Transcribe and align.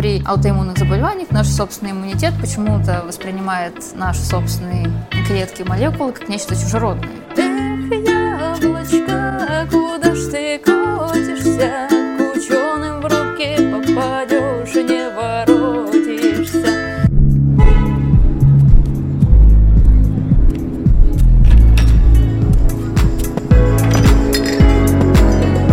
при 0.00 0.22
аутоиммунных 0.24 0.78
заболеваниях 0.78 1.30
наш 1.30 1.46
собственный 1.46 1.90
иммунитет 1.90 2.32
почему-то 2.40 3.02
воспринимает 3.06 3.74
наши 3.94 4.20
собственные 4.20 4.90
клетки 5.26 5.60
и 5.60 5.64
молекулы 5.68 6.12
как 6.12 6.26
нечто 6.26 6.56
чужеродное. 6.56 7.10
Эх, 7.36 7.92
яблочко, 8.08 9.68
куда 9.70 10.14
ж 10.14 10.24
ты 10.30 10.58
катишься? 10.58 11.86
К 12.16 12.34
ученым 12.34 13.02
в 13.02 13.04
руки 13.04 13.56
попадешь 13.70 14.74
не 14.74 15.10
воротишься. 15.10 16.66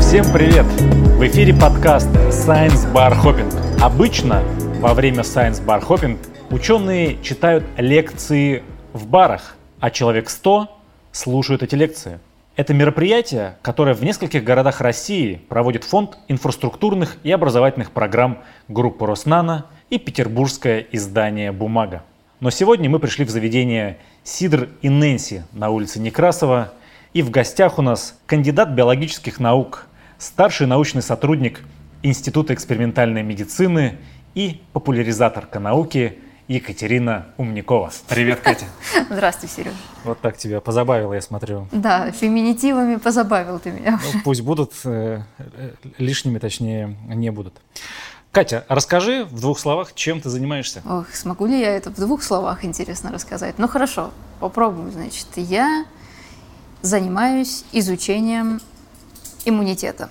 Всем 0.01 0.25
привет! 0.33 0.65
В 1.15 1.25
эфире 1.25 1.53
подкаст 1.53 2.09
Science 2.29 2.91
Bar 2.91 3.17
Hopping. 3.23 3.56
Обычно 3.79 4.41
во 4.79 4.95
время 4.95 5.19
Science 5.19 5.63
Bar 5.63 5.85
Hopping 5.87 6.17
ученые 6.49 7.21
читают 7.21 7.63
лекции 7.77 8.63
в 8.91 9.05
барах, 9.05 9.55
а 9.79 9.91
человек 9.91 10.31
100 10.31 10.67
слушают 11.11 11.61
эти 11.61 11.75
лекции. 11.75 12.19
Это 12.55 12.73
мероприятие, 12.73 13.55
которое 13.61 13.93
в 13.93 14.03
нескольких 14.03 14.43
городах 14.43 14.81
России 14.81 15.41
проводит 15.47 15.83
фонд 15.83 16.17
инфраструктурных 16.27 17.17
и 17.21 17.31
образовательных 17.31 17.91
программ 17.91 18.39
группы 18.67 19.05
Роснана 19.05 19.67
и 19.91 19.99
петербургское 19.99 20.83
издание 20.91 21.51
«Бумага». 21.51 22.01
Но 22.39 22.49
сегодня 22.49 22.89
мы 22.89 22.97
пришли 22.97 23.25
в 23.25 23.29
заведение 23.29 23.99
«Сидр 24.23 24.69
и 24.81 24.89
Нэнси» 24.89 25.43
на 25.53 25.69
улице 25.69 25.99
Некрасова, 25.99 26.73
и 27.13 27.21
в 27.21 27.29
гостях 27.29 27.77
у 27.77 27.83
нас 27.83 28.17
кандидат 28.25 28.69
биологических 28.69 29.39
наук, 29.39 29.85
старший 30.17 30.65
научный 30.65 31.03
сотрудник 31.03 31.61
Института 32.03 32.53
экспериментальной 32.53 33.23
медицины 33.23 33.97
и 34.35 34.61
популяризаторка 34.73 35.59
науки 35.59 36.19
Екатерина 36.47 37.27
Умникова. 37.37 37.91
Привет, 38.07 38.39
Катя. 38.39 38.65
Здравствуй, 39.09 39.49
Серега. 39.49 39.75
Вот 40.03 40.21
так 40.21 40.37
тебя 40.37 40.61
позабавило, 40.61 41.13
я 41.13 41.21
смотрю. 41.21 41.67
Да, 41.71 42.11
феминитивами 42.11 42.95
позабавил 42.95 43.59
ты 43.59 43.71
меня. 43.71 43.99
Ну, 44.13 44.21
пусть 44.23 44.41
будут, 44.41 44.73
э, 44.85 45.23
э, 45.39 45.71
лишними 45.97 46.39
точнее 46.39 46.95
не 47.07 47.31
будут. 47.31 47.55
Катя, 48.31 48.65
расскажи 48.69 49.25
в 49.25 49.41
двух 49.41 49.59
словах, 49.59 49.93
чем 49.93 50.21
ты 50.21 50.29
занимаешься. 50.29 50.83
Ох, 50.87 51.13
смогу 51.13 51.47
ли 51.47 51.59
я 51.59 51.75
это 51.75 51.89
в 51.89 51.95
двух 51.95 52.21
словах 52.21 52.63
интересно 52.63 53.11
рассказать? 53.11 53.55
Ну 53.57 53.67
хорошо, 53.67 54.11
попробую. 54.39 54.91
Значит, 54.91 55.27
я 55.35 55.85
занимаюсь 56.81 57.65
изучением 57.71 58.61
иммунитета. 59.43 60.09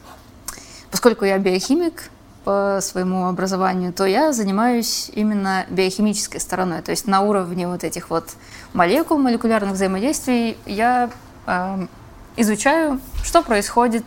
Поскольку 0.90 1.24
я 1.24 1.38
биохимик 1.38 2.10
по 2.44 2.78
своему 2.80 3.26
образованию, 3.26 3.92
то 3.92 4.06
я 4.06 4.32
занимаюсь 4.32 5.10
именно 5.12 5.66
биохимической 5.68 6.40
стороной, 6.40 6.80
то 6.80 6.92
есть 6.92 7.08
на 7.08 7.22
уровне 7.22 7.66
вот 7.66 7.82
этих 7.82 8.08
вот 8.08 8.30
молекул, 8.72 9.18
молекулярных 9.18 9.72
взаимодействий 9.72 10.56
я 10.64 11.10
э, 11.46 11.86
изучаю, 12.36 13.00
что 13.24 13.42
происходит 13.42 14.04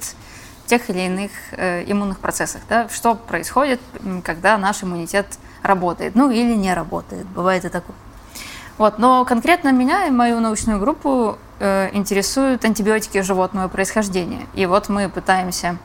в 0.64 0.70
тех 0.70 0.90
или 0.90 1.00
иных 1.00 1.32
э, 1.52 1.84
иммунных 1.92 2.20
процессах, 2.20 2.62
да, 2.70 2.88
что 2.88 3.16
происходит, 3.16 3.82
когда 4.24 4.58
наш 4.58 4.84
иммунитет 4.84 5.26
работает, 5.62 6.16
ну 6.16 6.32
или 6.32 6.56
не 6.56 6.74
работает, 6.74 7.26
бывает 7.28 7.66
и 7.66 7.70
такое. 7.70 7.96
Вот, 8.78 9.00
но 9.00 9.26
конкретно 9.26 9.74
меня 9.74 10.06
и 10.08 10.12
мою 10.12 10.40
научную 10.40 10.80
группу 10.80 11.38
э, 11.60 11.90
интересуют 11.92 12.64
антибиотики 12.64 13.22
животного 13.22 13.68
происхождения. 13.68 14.48
И 14.54 14.66
вот 14.66 14.88
мы 14.88 15.10
пытаемся 15.10 15.78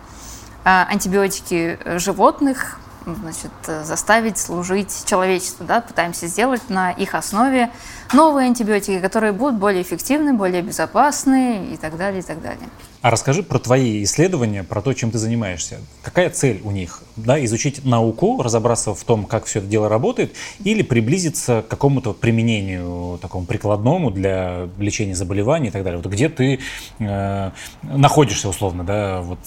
антибиотики 0.65 1.79
животных 1.99 2.79
значит, 3.07 3.51
заставить 3.85 4.39
служить 4.39 5.05
человечеству. 5.07 5.65
Да? 5.65 5.81
Пытаемся 5.81 6.27
сделать 6.27 6.69
на 6.69 6.91
их 6.91 7.15
основе 7.15 7.71
новые 8.13 8.47
антибиотики, 8.47 9.01
которые 9.01 9.33
будут 9.33 9.59
более 9.59 9.83
эффективны, 9.83 10.35
более 10.35 10.63
безопасны 10.63 11.73
и 11.73 11.77
так 11.77 11.97
далее, 11.97 12.21
и 12.21 12.25
так 12.25 12.41
далее. 12.43 12.69
А 13.05 13.11
расскажи 13.11 13.43
про 13.43 13.59
твои 13.59 14.03
исследования, 14.03 14.65
про 14.65 14.81
то, 14.81 14.95
чем 14.95 15.11
ты 15.11 15.19
занимаешься. 15.19 15.79
Какая 16.01 16.31
цель 16.31 16.63
у 16.65 16.71
них? 16.71 17.03
Да, 17.17 17.43
изучить 17.45 17.85
науку, 17.85 18.43
разобраться 18.43 18.95
в 18.95 19.05
том, 19.05 19.27
как 19.27 19.45
все 19.45 19.59
это 19.59 19.69
дело 19.69 19.91
работает, 19.91 20.35
или 20.61 20.81
приблизиться 20.81 21.63
к 21.63 21.69
какому-то 21.69 22.15
применению 22.15 23.19
такому 23.21 23.45
прикладному 23.45 24.11
для 24.11 24.71
лечения 24.79 25.15
заболеваний 25.15 25.69
и 25.69 25.71
так 25.71 25.85
далее. 25.85 26.01
Вот 26.01 26.11
где 26.11 26.31
ты 26.31 26.61
э, 26.99 27.51
находишься 27.83 28.49
условно, 28.49 28.85
да, 28.85 29.21
вот 29.21 29.41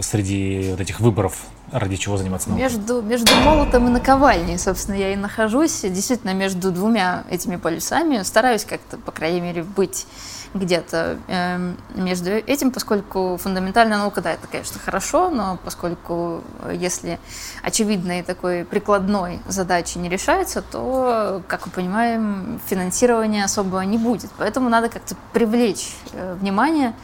среди 0.00 0.70
вот 0.70 0.80
этих 0.80 1.00
выборов, 1.00 1.42
ради 1.72 1.96
чего 1.96 2.16
заниматься 2.16 2.48
наукой? 2.48 2.64
Между, 2.64 3.02
между 3.02 3.34
молотом 3.36 3.86
и 3.88 3.90
наковальней, 3.90 4.58
собственно, 4.58 4.96
я 4.96 5.12
и 5.12 5.16
нахожусь. 5.16 5.80
Действительно, 5.82 6.34
между 6.34 6.70
двумя 6.70 7.24
этими 7.30 7.56
полюсами. 7.56 8.22
Стараюсь 8.22 8.64
как-то, 8.64 8.96
по 8.98 9.12
крайней 9.12 9.40
мере, 9.40 9.62
быть 9.62 10.06
где-то 10.54 11.18
э, 11.28 11.74
между 11.94 12.30
этим, 12.30 12.70
поскольку 12.70 13.38
фундаментальная 13.40 13.98
наука, 13.98 14.20
да, 14.20 14.32
это, 14.32 14.46
конечно, 14.46 14.80
хорошо, 14.80 15.30
но 15.30 15.58
поскольку 15.62 16.42
э, 16.62 16.74
если 16.74 17.18
очевидной 17.62 18.22
такой 18.22 18.64
прикладной 18.64 19.40
задачи 19.46 19.98
не 19.98 20.08
решается, 20.08 20.62
то, 20.62 21.42
как 21.48 21.66
мы 21.66 21.72
понимаем, 21.72 22.60
финансирования 22.66 23.44
особого 23.44 23.82
не 23.82 23.98
будет. 23.98 24.30
Поэтому 24.38 24.68
надо 24.68 24.88
как-то 24.88 25.16
привлечь 25.32 25.94
э, 26.12 26.34
внимание 26.40 26.94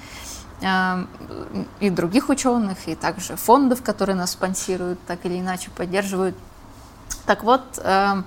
и 1.81 1.91
других 1.91 2.29
ученых, 2.29 2.87
и 2.87 2.95
также 2.95 3.37
фондов, 3.37 3.83
которые 3.83 4.17
нас 4.17 4.33
спонсируют, 4.33 4.99
так 5.07 5.25
или 5.25 5.41
иначе 5.41 5.71
поддерживают. 5.77 6.37
Так 7.27 7.43
вот, 7.45 7.63
э, 7.79 8.23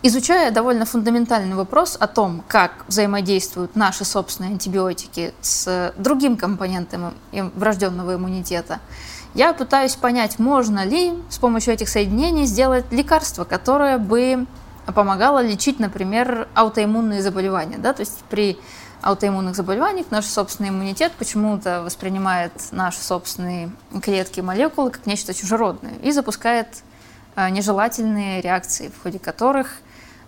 Изучая 0.00 0.52
довольно 0.52 0.84
фундаментальный 0.84 1.56
вопрос 1.56 1.96
о 1.98 2.06
том, 2.06 2.44
как 2.46 2.84
взаимодействуют 2.86 3.74
наши 3.74 4.04
собственные 4.04 4.52
антибиотики 4.52 5.34
с 5.40 5.92
другим 5.96 6.36
компонентом 6.36 7.14
врожденного 7.32 8.14
иммунитета, 8.14 8.78
я 9.34 9.52
пытаюсь 9.52 9.96
понять, 9.96 10.38
можно 10.38 10.84
ли 10.84 11.14
с 11.28 11.38
помощью 11.38 11.74
этих 11.74 11.88
соединений 11.88 12.46
сделать 12.46 12.84
лекарство, 12.92 13.42
которое 13.42 13.98
бы 13.98 14.46
помогало 14.86 15.42
лечить, 15.42 15.80
например, 15.80 16.46
аутоиммунные 16.54 17.20
заболевания. 17.20 17.78
Да? 17.78 17.92
То 17.92 18.02
есть 18.02 18.22
при 18.30 18.56
аутоиммунных 19.02 19.54
заболеваниях 19.54 20.10
наш 20.10 20.26
собственный 20.26 20.70
иммунитет 20.70 21.12
почему-то 21.18 21.82
воспринимает 21.82 22.52
наши 22.72 23.00
собственные 23.00 23.70
клетки 24.02 24.40
и 24.40 24.42
молекулы 24.42 24.90
как 24.90 25.06
нечто 25.06 25.34
чужеродное 25.34 25.94
и 26.02 26.10
запускает 26.10 26.68
а, 27.34 27.50
нежелательные 27.50 28.40
реакции, 28.40 28.88
в 28.88 29.02
ходе 29.02 29.18
которых 29.18 29.78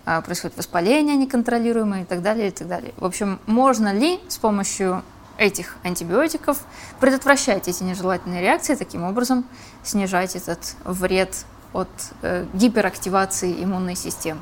а, 0.05 0.21
происходит 0.21 0.57
воспаление 0.57 1.17
неконтролируемое 1.17 2.03
и 2.03 2.05
так 2.05 2.23
далее, 2.23 2.49
и 2.49 2.51
так 2.53 2.69
далее. 2.69 2.95
В 2.97 3.05
общем, 3.05 3.41
можно 3.47 3.93
ли 3.93 4.21
с 4.29 4.39
помощью 4.39 5.03
этих 5.37 5.77
антибиотиков 5.83 6.59
предотвращать 7.01 7.67
эти 7.67 7.83
нежелательные 7.83 8.43
реакции, 8.43 8.75
таким 8.75 9.03
образом 9.03 9.45
снижать 9.83 10.37
этот 10.37 10.77
вред 10.85 11.45
от 11.73 11.89
э, 12.23 12.47
гиперактивации 12.53 13.65
иммунной 13.65 13.97
системы? 13.97 14.41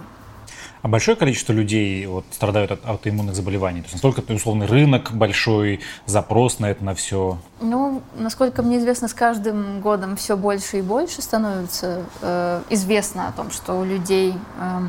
А 0.83 0.89
большое 0.89 1.17
количество 1.17 1.53
людей 1.53 2.07
вот, 2.07 2.25
страдают 2.31 2.71
от 2.71 2.87
аутоиммунных 2.87 3.35
заболеваний? 3.35 3.81
То 3.81 3.87
есть 3.87 4.03
насколько 4.03 4.33
условный 4.33 4.67
рынок 4.67 5.13
большой, 5.13 5.81
запрос 6.07 6.61
на 6.61 6.67
это, 6.67 6.85
на 6.85 6.95
все? 6.95 7.39
Ну, 7.61 8.03
насколько 8.17 8.63
мне 8.63 8.79
известно, 8.79 9.09
с 9.09 9.15
каждым 9.15 9.81
годом 9.81 10.17
все 10.17 10.37
больше 10.37 10.79
и 10.79 10.83
больше 10.83 11.21
становится 11.21 12.05
э, 12.23 12.63
известно 12.71 13.29
о 13.29 13.33
том, 13.33 13.51
что 13.51 13.75
у 13.75 13.85
людей 13.85 14.35
э, 14.61 14.81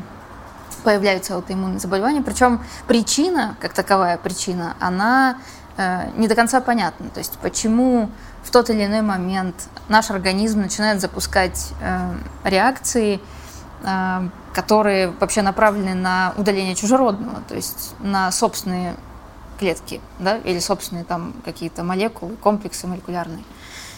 появляются 0.84 1.34
аутоиммунные 1.34 1.80
заболевания. 1.80 2.22
Причем 2.22 2.60
причина, 2.86 3.56
как 3.60 3.72
таковая 3.72 4.16
причина, 4.16 4.76
она 4.78 5.38
э, 5.76 6.10
не 6.16 6.28
до 6.28 6.36
конца 6.36 6.60
понятна. 6.60 7.10
То 7.10 7.18
есть 7.18 7.36
почему 7.42 8.10
в 8.44 8.50
тот 8.50 8.70
или 8.70 8.84
иной 8.84 9.02
момент 9.02 9.68
наш 9.88 10.10
организм 10.10 10.60
начинает 10.60 11.00
запускать 11.00 11.72
э, 11.80 12.14
реакции, 12.44 13.20
э, 13.82 14.28
которые 14.54 15.10
вообще 15.10 15.42
направлены 15.42 15.94
на 15.94 16.34
удаление 16.36 16.74
чужеродного, 16.74 17.42
то 17.48 17.54
есть 17.54 17.94
на 18.00 18.32
собственные 18.32 18.96
клетки, 19.58 20.00
да, 20.18 20.38
или 20.38 20.58
собственные 20.58 21.04
там 21.04 21.34
какие-то 21.44 21.84
молекулы, 21.84 22.36
комплексы 22.36 22.86
молекулярные. 22.86 23.44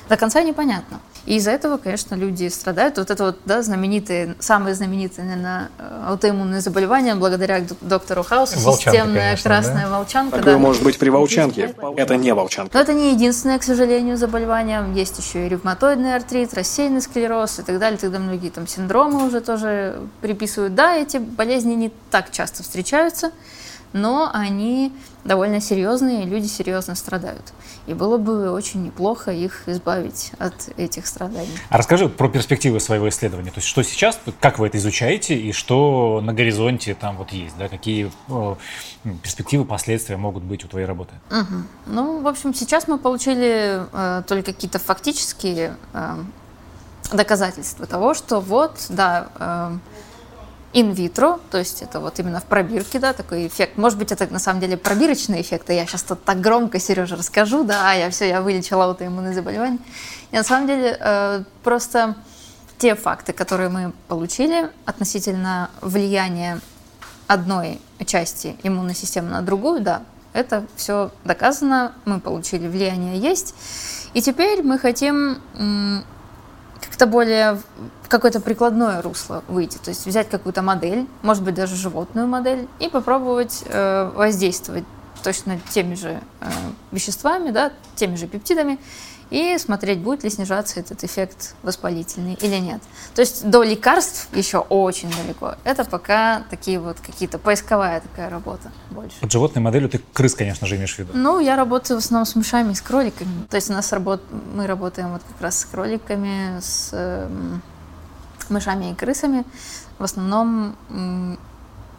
До 0.09 0.17
конца 0.17 0.43
непонятно. 0.43 1.01
И 1.25 1.37
из-за 1.37 1.53
этого, 1.53 1.77
конечно, 1.77 2.15
люди 2.15 2.49
страдают. 2.49 2.99
Вот 2.99 3.11
это 3.11 3.25
вот, 3.25 3.39
да, 3.45 3.63
знаменитые, 3.63 4.35
самые 4.41 4.75
знаменитые, 4.75 5.25
наверное, 5.25 5.71
аутоиммунные 6.07 6.61
заболевания 6.61 7.15
благодаря 7.15 7.65
доктору 7.81 8.25
Хаусу. 8.25 8.59
Волчанка, 8.59 8.91
системная 8.91 9.23
конечно, 9.31 9.51
красная 9.51 9.85
да? 9.87 9.91
волчанка. 9.91 10.39
Такое 10.39 10.55
да. 10.55 10.59
может 10.59 10.83
быть 10.83 10.99
при 10.99 11.11
волчанке. 11.11 11.75
Это 11.97 12.17
не 12.17 12.35
волчанка. 12.35 12.77
Но 12.77 12.81
это 12.81 12.93
не 12.93 13.13
единственное, 13.13 13.59
к 13.59 13.63
сожалению, 13.63 14.17
заболевание. 14.17 14.85
Есть 14.95 15.19
еще 15.19 15.47
и 15.47 15.49
ревматоидный 15.49 16.17
артрит, 16.17 16.55
рассеянный 16.55 17.01
склероз 17.01 17.61
и 17.61 17.63
так 17.63 17.79
далее. 17.79 17.99
Тогда 17.99 18.19
многие 18.19 18.51
там 18.51 18.67
синдромы 18.67 19.25
уже 19.27 19.41
тоже 19.41 20.01
приписывают. 20.21 20.75
Да, 20.75 20.97
эти 20.97 21.19
болезни 21.19 21.75
не 21.75 21.93
так 22.11 22.33
часто 22.33 22.63
встречаются, 22.63 23.31
но 23.93 24.31
они 24.33 24.93
довольно 25.25 25.61
серьезные, 25.61 26.25
и 26.25 26.27
люди 26.27 26.47
серьезно 26.47 26.94
страдают. 26.94 27.53
И 27.87 27.94
было 27.94 28.17
бы 28.19 28.50
очень 28.50 28.83
неплохо 28.85 29.33
их 29.33 29.69
избавить 29.69 30.33
от 30.39 30.71
этих 30.77 31.06
страданий. 31.06 31.50
А 31.69 31.79
расскажи 31.79 32.09
про 32.09 32.29
перспективы 32.29 32.81
своего 32.81 33.09
исследования. 33.09 33.50
То 33.50 33.59
есть 33.59 33.69
что 33.69 33.83
сейчас, 33.83 34.19
как 34.41 34.59
вы 34.59 34.67
это 34.67 34.79
изучаете, 34.79 35.37
и 35.37 35.53
что 35.53 36.21
на 36.23 36.33
горизонте 36.33 36.94
там 36.94 37.17
вот 37.17 37.31
есть, 37.31 37.56
да, 37.59 37.69
какие 37.69 38.11
о, 38.29 38.56
перспективы, 39.23 39.65
последствия 39.65 40.17
могут 40.17 40.43
быть 40.43 40.65
у 40.65 40.69
твоей 40.69 40.87
работы? 40.87 41.12
Угу. 41.31 41.62
Ну, 41.87 42.21
в 42.21 42.29
общем, 42.29 42.55
сейчас 42.55 42.89
мы 42.89 42.99
получили 42.99 43.83
э, 43.93 44.23
только 44.27 44.53
какие-то 44.53 44.79
фактические 44.79 45.77
э, 45.93 46.17
доказательства 47.12 47.87
того, 47.87 48.15
что 48.15 48.41
вот, 48.41 48.87
да, 48.89 49.29
э, 49.39 49.79
инвитро, 50.73 51.39
то 51.51 51.59
есть 51.59 51.83
это 51.83 52.01
вот 52.01 52.19
именно 52.19 52.41
в 52.41 52.45
пробирке, 52.45 52.99
да, 52.99 53.13
такой 53.13 53.47
эффект. 53.47 53.77
Может 53.77 53.99
быть, 53.99 54.11
это 54.11 54.27
на 54.33 54.39
самом 54.39 54.61
деле 54.61 54.77
пробирочный 54.77 55.43
эффект, 55.43 55.69
а 55.71 55.73
я 55.73 55.87
сейчас 55.87 56.03
тут 56.03 56.25
так 56.25 56.41
громко, 56.41 56.79
Сережа, 56.79 57.17
расскажу, 57.17 57.65
да, 57.65 57.93
я 57.93 58.11
все, 58.11 58.29
я 58.29 58.41
вылечила 58.41 58.85
аутоиммунные 58.85 59.35
заболевания. 59.35 59.79
И 60.31 60.37
на 60.37 60.45
самом 60.45 60.67
деле 60.67 60.97
э, 60.99 61.45
просто 61.63 62.17
те 62.79 62.95
факты, 62.95 63.33
которые 63.33 63.69
мы 63.69 63.93
получили 64.09 64.71
относительно 64.87 65.71
влияния 65.83 66.61
одной 67.27 67.81
части 68.07 68.57
иммунной 68.63 68.95
системы 68.95 69.31
на 69.31 69.43
другую, 69.43 69.81
да, 69.81 70.03
это 70.33 70.67
все 70.77 71.11
доказано, 71.25 71.93
мы 72.07 72.19
получили 72.21 72.67
влияние 72.67 73.19
есть. 73.19 73.55
И 74.15 74.23
теперь 74.23 74.63
мы 74.63 74.79
хотим 74.79 76.05
как-то 76.82 77.06
более 77.06 77.55
в 78.02 78.08
какое-то 78.08 78.40
прикладное 78.40 79.00
русло 79.02 79.43
выйти. 79.49 79.79
То 79.79 79.90
есть 79.90 80.06
взять 80.06 80.29
какую-то 80.29 80.62
модель, 80.62 81.06
может 81.23 81.43
быть, 81.43 81.55
даже 81.55 81.76
животную 81.76 82.26
модель, 82.26 82.69
и 82.81 82.88
попробовать 82.88 83.64
э, 83.67 84.11
воздействовать 84.14 84.84
точно 85.23 85.61
теми 85.70 85.94
же 85.94 86.20
э, 86.40 86.46
веществами, 86.90 87.50
да, 87.50 87.73
теми 87.94 88.17
же 88.17 88.26
пептидами, 88.26 88.79
и 89.32 89.56
смотреть, 89.56 90.00
будет 90.00 90.25
ли 90.25 90.31
снижаться 90.31 90.79
этот 90.79 91.02
эффект 91.05 91.55
воспалительный 91.62 92.34
или 92.34 92.56
нет. 92.56 92.82
То 93.14 93.23
есть 93.23 93.49
до 93.49 93.62
лекарств 93.62 94.29
еще 94.34 94.58
очень 94.58 95.11
далеко. 95.11 95.55
Это 95.64 95.84
пока 95.84 96.43
такие 96.50 96.79
вот 96.79 96.99
какие-то 97.00 97.38
поисковая 97.38 98.02
такая 98.02 98.29
работа 98.29 98.70
больше. 98.90 99.19
Под 99.20 99.32
животной 99.32 99.62
моделью 99.62 99.88
ты 99.88 100.02
крыс, 100.12 100.34
конечно 100.34 100.67
же, 100.67 100.76
имеешь 100.76 100.94
в 100.94 100.99
виду? 100.99 101.12
Ну, 101.14 101.40
я 101.40 101.56
работаю 101.56 101.99
в 101.99 102.05
основном 102.05 102.26
с 102.26 102.37
мышами 102.37 102.73
и 102.73 102.75
с 102.75 102.82
кроликами. 102.82 103.46
То 103.49 103.56
есть 103.56 103.70
у 103.70 103.73
нас 103.73 103.90
работ... 103.93 104.20
мы 104.55 104.67
работаем 104.67 105.12
вот 105.12 105.23
как 105.26 105.40
раз 105.40 105.61
с 105.61 105.64
кроликами, 105.64 106.61
с 106.61 106.90
э, 106.93 107.26
мышами 108.50 108.90
и 108.90 108.94
крысами. 108.94 109.44
В 109.99 110.05
основном, 110.05 110.76
э, 110.90 111.37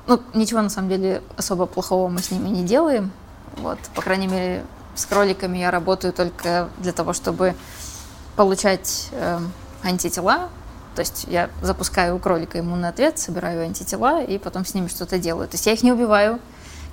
ну, 0.05 0.21
ничего 0.35 0.61
на 0.61 0.69
самом 0.69 0.89
деле 0.89 1.23
особо 1.35 1.65
плохого 1.65 2.09
мы 2.09 2.19
с 2.19 2.29
ними 2.29 2.49
не 2.49 2.63
делаем. 2.63 3.11
Вот, 3.57 3.79
по 3.95 4.03
крайней 4.03 4.27
мере, 4.27 4.63
с 4.95 5.05
кроликами 5.05 5.57
я 5.57 5.71
работаю 5.71 6.13
только 6.13 6.69
для 6.79 6.91
того, 6.91 7.13
чтобы 7.13 7.55
получать 8.35 9.09
э, 9.11 9.39
антитела. 9.83 10.49
То 10.95 11.01
есть 11.01 11.25
я 11.27 11.49
запускаю 11.61 12.15
у 12.15 12.19
кролика 12.19 12.59
иммунный 12.59 12.89
ответ, 12.89 13.17
собираю 13.17 13.63
антитела 13.63 14.23
и 14.23 14.37
потом 14.37 14.65
с 14.65 14.73
ними 14.73 14.87
что-то 14.87 15.17
делаю. 15.17 15.47
То 15.47 15.55
есть 15.55 15.65
я 15.65 15.73
их 15.73 15.81
не 15.81 15.91
убиваю, 15.91 16.39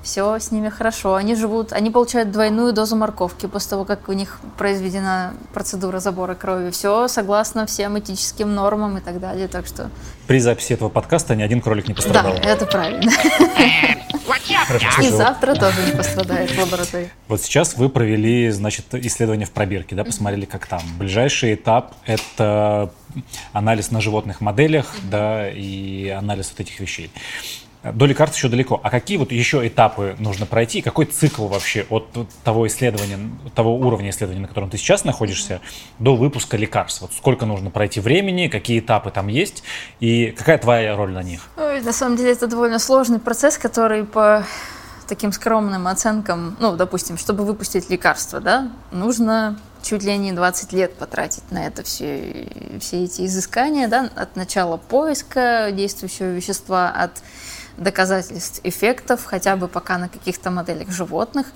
все 0.03 0.39
с 0.39 0.51
ними 0.51 0.71
хорошо. 0.71 1.15
Они 1.15 1.35
живут, 1.35 1.73
они 1.73 1.91
получают 1.91 2.31
двойную 2.31 2.73
дозу 2.73 2.97
морковки 2.97 3.47
после 3.47 3.71
того, 3.71 3.85
как 3.85 4.09
у 4.09 4.13
них 4.13 4.41
произведена 4.57 5.35
процедура 5.53 5.99
забора 5.99 6.35
крови. 6.35 6.71
Все 6.71 7.09
согласно 7.09 7.67
всем 7.67 7.99
этическим 7.99 8.55
нормам 8.55 8.99
и 8.99 9.01
так 9.01 9.21
далее. 9.21 9.49
Так 9.49 9.67
что... 9.67 9.91
При 10.27 10.41
записи 10.41 10.73
этого 10.73 10.89
подкаста 10.89 11.35
ни 11.37 11.43
один 11.43 11.61
кролик 11.61 11.89
не 11.89 11.95
пострадал. 11.95 12.35
Да, 12.43 12.49
это 12.49 12.67
правильно. 12.67 13.13
Хорошо, 14.67 15.03
и 15.03 15.09
завтра 15.09 15.55
тоже 15.55 15.87
не 15.87 15.93
пострадает 15.93 16.51
в 16.51 16.59
лаборатории. 16.59 17.11
Вот 17.29 17.43
сейчас 17.43 17.77
вы 17.77 17.89
провели, 17.89 18.51
значит, 18.51 18.95
исследование 18.95 19.47
в 19.47 19.51
пробирке, 19.51 19.95
да, 19.95 20.05
посмотрели, 20.05 20.45
как 20.45 20.67
там. 20.67 20.83
Ближайший 20.99 21.55
этап— 21.55 21.95
это 22.07 22.93
анализ 23.53 23.91
на 23.91 24.01
животных 24.01 24.41
моделях, 24.41 24.95
да, 25.05 25.51
и 25.51 26.09
анализ 26.09 26.51
вот 26.51 26.61
этих 26.61 26.79
вещей. 26.81 27.11
До 27.83 28.05
лекарств 28.05 28.37
еще 28.37 28.49
далеко. 28.49 28.79
А 28.83 28.91
какие 28.91 29.17
вот 29.17 29.33
еще 29.33 29.67
этапы 29.67 30.15
нужно 30.19 30.45
пройти? 30.45 30.83
Какой 30.83 31.07
цикл 31.07 31.47
вообще 31.47 31.87
от 31.89 32.09
того 32.45 32.67
исследования, 32.67 33.19
того 33.55 33.77
уровня 33.77 34.11
исследования, 34.11 34.43
на 34.43 34.49
котором 34.49 34.69
ты 34.69 34.77
сейчас 34.77 35.05
находишься, 35.05 35.61
до 35.99 36.15
выпуска 36.15 36.59
лекарств? 36.59 37.01
Вот 37.01 37.15
сколько 37.15 37.47
нужно 37.47 37.71
пройти 37.71 38.01
времени, 38.01 38.49
какие 38.49 38.81
этапы 38.81 39.11
там 39.11 39.29
есть 39.29 39.63
и 39.99 40.35
какая 40.37 40.59
твоя 40.59 40.95
роль 40.95 41.13
на 41.13 41.23
них? 41.23 41.49
Ой, 41.57 41.81
на 41.81 41.93
самом 41.93 42.17
деле 42.17 42.33
это 42.33 42.47
довольно 42.47 42.79
сложный 42.79 43.19
процесс, 43.19 43.57
который 43.57 44.05
по 44.05 44.45
таким 45.09 45.33
скромным 45.33 45.89
оценкам, 45.89 46.57
ну, 46.61 46.77
допустим, 46.77 47.19
чтобы 47.19 47.45
выпустить 47.45 47.91
лекарство, 47.91 48.41
да, 48.41 48.71
нужно 48.93 49.59
чуть 49.83 50.05
ли 50.05 50.17
не 50.17 50.33
20 50.33 50.73
лет 50.73 50.95
потратить 50.95 51.51
на 51.51 51.67
это 51.67 51.83
все, 51.83 52.47
все 52.79 53.05
эти 53.05 53.27
изыскания, 53.27 53.89
да, 53.89 54.09
от 54.15 54.37
начала 54.37 54.77
поиска 54.77 55.71
действующего 55.73 56.29
вещества, 56.29 56.91
от 56.91 57.23
доказательств 57.81 58.61
эффектов, 58.63 59.25
хотя 59.25 59.57
бы 59.57 59.67
пока 59.67 59.99
на 59.99 60.09
каких-то 60.09 60.51
моделях 60.51 60.91
животных. 60.91 61.47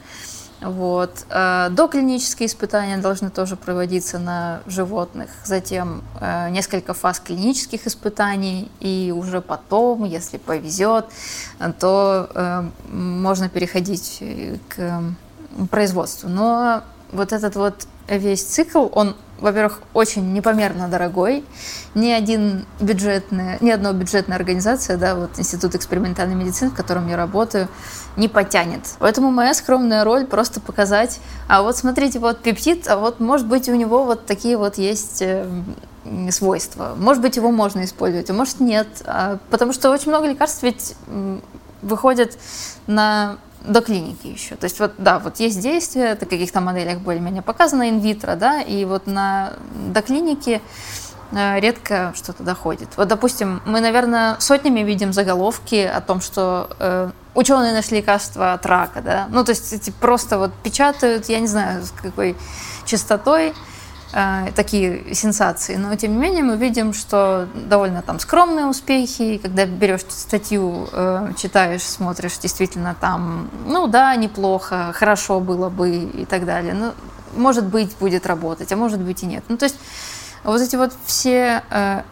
Вот. 0.60 1.26
Э, 1.28 1.68
доклинические 1.70 2.46
испытания 2.46 2.96
должны 2.96 3.30
тоже 3.30 3.54
проводиться 3.54 4.18
на 4.18 4.60
животных, 4.66 5.30
затем 5.44 6.02
э, 6.20 6.48
несколько 6.50 6.94
фаз 6.94 7.20
клинических 7.20 7.86
испытаний, 7.86 8.70
и 8.80 9.12
уже 9.14 9.42
потом, 9.42 10.04
если 10.04 10.38
повезет, 10.38 11.06
то 11.78 12.30
э, 12.34 12.64
можно 12.90 13.48
переходить 13.48 14.22
к 14.68 15.02
производству. 15.70 16.28
Но 16.30 16.82
вот 17.14 17.32
этот 17.32 17.56
вот 17.56 17.86
весь 18.08 18.42
цикл, 18.42 18.88
он 18.92 19.16
во-первых, 19.40 19.80
очень 19.92 20.32
непомерно 20.32 20.88
дорогой. 20.88 21.44
Ни 21.94 22.10
один 22.10 22.64
бюджетная, 22.80 23.58
ни 23.60 23.70
одна 23.70 23.92
бюджетная 23.92 24.36
организация, 24.36 24.96
да, 24.96 25.14
вот 25.14 25.38
Институт 25.38 25.74
экспериментальной 25.74 26.34
медицины, 26.34 26.70
в 26.70 26.74
котором 26.74 27.08
я 27.08 27.16
работаю, 27.16 27.68
не 28.16 28.28
потянет. 28.28 28.80
Поэтому 29.00 29.30
моя 29.30 29.52
скромная 29.54 30.04
роль 30.04 30.24
просто 30.24 30.60
показать, 30.60 31.20
а 31.48 31.62
вот 31.62 31.76
смотрите, 31.76 32.20
вот 32.20 32.40
пептид, 32.40 32.88
а 32.88 32.96
вот 32.96 33.20
может 33.20 33.46
быть 33.46 33.68
у 33.68 33.74
него 33.74 34.04
вот 34.04 34.24
такие 34.24 34.56
вот 34.56 34.78
есть 34.78 35.20
э, 35.20 35.46
свойства. 36.30 36.94
Может 36.96 37.22
быть, 37.22 37.36
его 37.36 37.50
можно 37.50 37.84
использовать, 37.84 38.30
а 38.30 38.32
может 38.32 38.60
нет. 38.60 38.88
А, 39.04 39.38
потому 39.50 39.72
что 39.72 39.90
очень 39.90 40.10
много 40.10 40.26
лекарств 40.26 40.62
ведь 40.62 40.94
выходят 41.82 42.38
на 42.86 43.36
до 43.64 43.80
клиники 43.80 44.26
еще. 44.26 44.56
То 44.56 44.64
есть 44.64 44.78
вот, 44.78 44.92
да, 44.98 45.18
вот 45.18 45.40
есть 45.40 45.60
действия, 45.60 46.10
это 46.10 46.26
каких-то 46.26 46.60
моделях 46.60 46.98
более-менее 46.98 47.42
показано 47.42 47.88
инвитро, 47.88 48.36
да, 48.36 48.60
и 48.60 48.84
вот 48.84 49.06
на 49.06 49.54
до 49.92 50.02
клиники 50.02 50.60
э, 51.32 51.60
редко 51.60 52.12
что-то 52.14 52.42
доходит. 52.42 52.88
Вот, 52.96 53.08
допустим, 53.08 53.62
мы, 53.64 53.80
наверное, 53.80 54.36
сотнями 54.38 54.80
видим 54.80 55.12
заголовки 55.12 55.76
о 55.76 56.00
том, 56.00 56.20
что 56.20 56.70
э, 56.78 57.10
ученые 57.34 57.72
нашли 57.72 57.98
лекарство 57.98 58.52
от 58.52 58.66
рака, 58.66 59.00
да, 59.00 59.26
ну, 59.30 59.44
то 59.44 59.50
есть 59.50 59.72
эти 59.72 59.90
просто 59.90 60.38
вот 60.38 60.52
печатают, 60.62 61.28
я 61.28 61.40
не 61.40 61.48
знаю, 61.48 61.82
с 61.84 61.90
какой 61.90 62.36
частотой, 62.84 63.54
э, 64.14 64.52
такие 64.54 65.14
сенсации. 65.14 65.76
Но 65.76 65.94
тем 65.96 66.12
не 66.12 66.18
менее 66.18 66.42
мы 66.42 66.56
видим, 66.56 66.94
что 66.94 67.48
довольно 67.54 68.00
там 68.02 68.18
скромные 68.20 68.66
успехи. 68.66 69.38
Когда 69.38 69.66
берешь 69.66 70.02
статью, 70.08 70.88
э, 70.92 71.32
читаешь, 71.36 71.82
смотришь, 71.82 72.38
действительно 72.38 72.96
там, 72.98 73.50
ну 73.66 73.86
да, 73.86 74.16
неплохо, 74.16 74.92
хорошо 74.94 75.40
было 75.40 75.68
бы 75.68 75.90
и 75.90 76.24
так 76.24 76.46
далее. 76.46 76.74
Ну, 76.74 76.92
может 77.36 77.66
быть, 77.66 77.94
будет 77.98 78.26
работать, 78.26 78.72
а 78.72 78.76
может 78.76 79.00
быть 79.00 79.22
и 79.22 79.26
нет. 79.26 79.44
Ну, 79.48 79.56
то 79.56 79.64
есть 79.64 79.76
вот 80.44 80.60
эти 80.60 80.76
вот 80.76 80.92
все 81.06 81.62
э, 81.70 82.02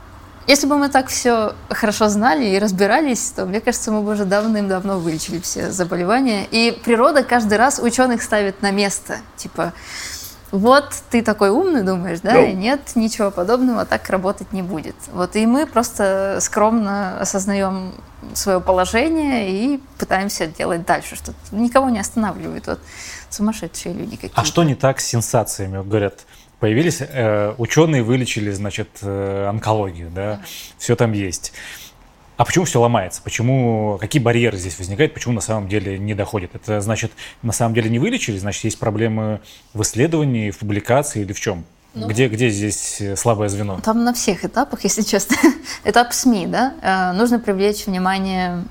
если 0.48 0.66
бы 0.66 0.76
мы 0.76 0.88
так 0.88 1.06
все 1.06 1.54
хорошо 1.68 2.08
знали 2.08 2.44
и 2.44 2.58
разбирались, 2.58 3.30
то, 3.30 3.46
мне 3.46 3.60
кажется, 3.60 3.92
мы 3.92 4.02
бы 4.02 4.12
уже 4.12 4.24
давным-давно 4.24 4.98
вылечили 4.98 5.38
все 5.38 5.70
заболевания. 5.70 6.46
И 6.50 6.76
природа 6.84 7.22
каждый 7.22 7.58
раз 7.58 7.78
ученых 7.78 8.22
ставит 8.22 8.60
на 8.60 8.72
место. 8.72 9.18
Типа, 9.36 9.72
вот 10.52 10.94
ты 11.10 11.22
такой 11.22 11.48
умный 11.48 11.82
думаешь, 11.82 12.20
да, 12.20 12.36
no. 12.36 12.52
нет, 12.52 12.80
ничего 12.94 13.30
подобного 13.30 13.86
так 13.86 14.08
работать 14.10 14.52
не 14.52 14.60
будет. 14.60 14.94
Вот 15.12 15.34
и 15.34 15.46
мы 15.46 15.66
просто 15.66 16.38
скромно 16.42 17.18
осознаем 17.18 17.94
свое 18.34 18.60
положение 18.60 19.50
и 19.50 19.80
пытаемся 19.98 20.46
делать 20.46 20.84
дальше 20.84 21.16
что-то. 21.16 21.38
Никого 21.52 21.88
не 21.88 21.98
останавливают. 21.98 22.66
Вот 22.66 22.80
сумасшедшие 23.30 23.94
люди 23.94 24.16
какие-то. 24.16 24.40
А 24.40 24.44
что 24.44 24.62
не 24.62 24.74
так 24.74 25.00
с 25.00 25.06
сенсациями? 25.06 25.82
Говорят, 25.82 26.26
появились 26.60 26.98
э, 27.00 27.54
ученые, 27.56 28.02
вылечили, 28.02 28.50
значит, 28.50 28.88
э, 29.00 29.46
онкологию, 29.48 30.10
да, 30.10 30.42
все 30.76 30.96
там 30.96 31.12
есть. 31.12 31.54
А 32.42 32.44
почему 32.44 32.64
все 32.64 32.80
ломается? 32.80 33.22
Почему, 33.22 33.98
какие 34.00 34.20
барьеры 34.20 34.58
здесь 34.58 34.76
возникают? 34.76 35.14
Почему 35.14 35.32
на 35.32 35.40
самом 35.40 35.68
деле 35.68 35.96
не 35.96 36.12
доходит? 36.12 36.56
Это 36.56 36.80
значит, 36.80 37.12
на 37.42 37.52
самом 37.52 37.72
деле 37.72 37.88
не 37.88 38.00
вылечили? 38.00 38.36
Значит, 38.36 38.64
есть 38.64 38.80
проблемы 38.80 39.40
в 39.74 39.82
исследовании, 39.82 40.50
в 40.50 40.58
публикации 40.58 41.22
или 41.22 41.32
в 41.32 41.38
чем? 41.38 41.64
Ну, 41.94 42.08
где, 42.08 42.26
где 42.26 42.50
здесь 42.50 43.00
слабое 43.14 43.48
звено? 43.48 43.78
Там 43.84 44.02
на 44.02 44.12
всех 44.12 44.44
этапах, 44.44 44.80
если 44.82 45.02
честно. 45.02 45.36
Этап 45.84 46.12
СМИ, 46.12 46.48
да? 46.48 46.74
Э, 46.82 47.12
нужно 47.16 47.38
привлечь 47.38 47.86
внимание 47.86 48.64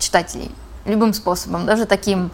читателей 0.00 0.50
любым 0.84 1.12
способом, 1.14 1.66
даже 1.66 1.86
таким 1.86 2.32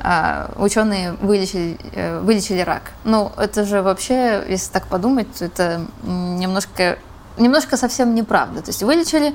а, 0.00 0.50
ученые 0.56 1.12
вылечили, 1.12 1.76
э, 1.92 2.20
вылечили 2.20 2.60
рак. 2.60 2.92
Ну, 3.04 3.32
это 3.36 3.66
же 3.66 3.82
вообще, 3.82 4.42
если 4.48 4.72
так 4.72 4.86
подумать, 4.86 5.42
это 5.42 5.82
немножко, 6.04 6.98
немножко 7.36 7.76
совсем 7.76 8.14
неправда. 8.14 8.62
То 8.62 8.70
есть 8.70 8.82
вылечили, 8.82 9.34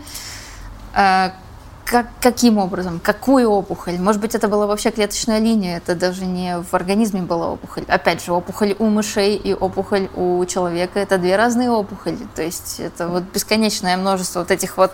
как, 1.92 2.08
каким 2.22 2.58
образом, 2.58 3.02
какую 3.04 3.50
опухоль. 3.50 4.00
Может 4.00 4.22
быть, 4.22 4.34
это 4.34 4.48
была 4.48 4.66
вообще 4.66 4.92
клеточная 4.92 5.40
линия, 5.40 5.78
это 5.78 5.94
даже 5.94 6.26
не 6.26 6.62
в 6.62 6.74
организме 6.74 7.22
была 7.22 7.50
опухоль. 7.50 7.84
Опять 7.90 8.24
же, 8.24 8.32
опухоль 8.32 8.78
у 8.80 8.86
мышей 8.86 9.36
и 9.36 9.54
опухоль 9.54 10.08
у 10.16 10.46
человека– 10.46 11.00
это 11.02 11.18
две 11.18 11.36
разные 11.36 11.70
опухоли. 11.70 12.28
То 12.34 12.44
есть 12.44 12.80
это 12.80 13.10
вот 13.10 13.24
бесконечное 13.24 13.98
множество 13.98 14.40
вот 14.40 14.52
этих 14.52 14.78
вот 14.78 14.94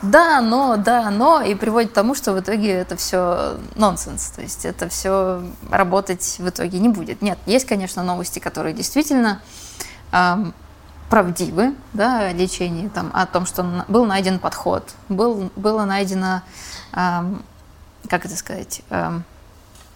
«да, 0.00 0.40
но, 0.40 0.76
да, 0.76 1.10
но» 1.10 1.42
и 1.42 1.54
приводит 1.54 1.90
к 1.90 1.94
тому, 1.94 2.14
что 2.14 2.32
в 2.32 2.40
итоге 2.40 2.72
это 2.72 2.96
все 2.96 3.58
нонсенс. 3.74 4.30
То 4.30 4.40
есть 4.40 4.64
это 4.64 4.88
все 4.88 5.42
работать 5.70 6.36
в 6.38 6.48
итоге 6.48 6.78
не 6.78 6.88
будет. 6.88 7.20
Нет, 7.20 7.38
есть, 7.44 7.66
конечно, 7.66 8.02
новости, 8.02 8.38
которые 8.38 8.74
действительно 8.74 9.42
эм, 10.12 10.54
правдивы, 11.08 11.74
да, 11.92 12.32
лечении, 12.32 12.88
там, 12.88 13.10
о 13.14 13.26
том, 13.26 13.46
что 13.46 13.84
был 13.88 14.04
найден 14.04 14.38
подход, 14.38 14.94
был, 15.08 15.50
было 15.56 15.84
найдено, 15.84 16.42
эм, 16.92 17.42
как 18.08 18.26
это 18.26 18.36
сказать, 18.36 18.82
эм, 18.90 19.24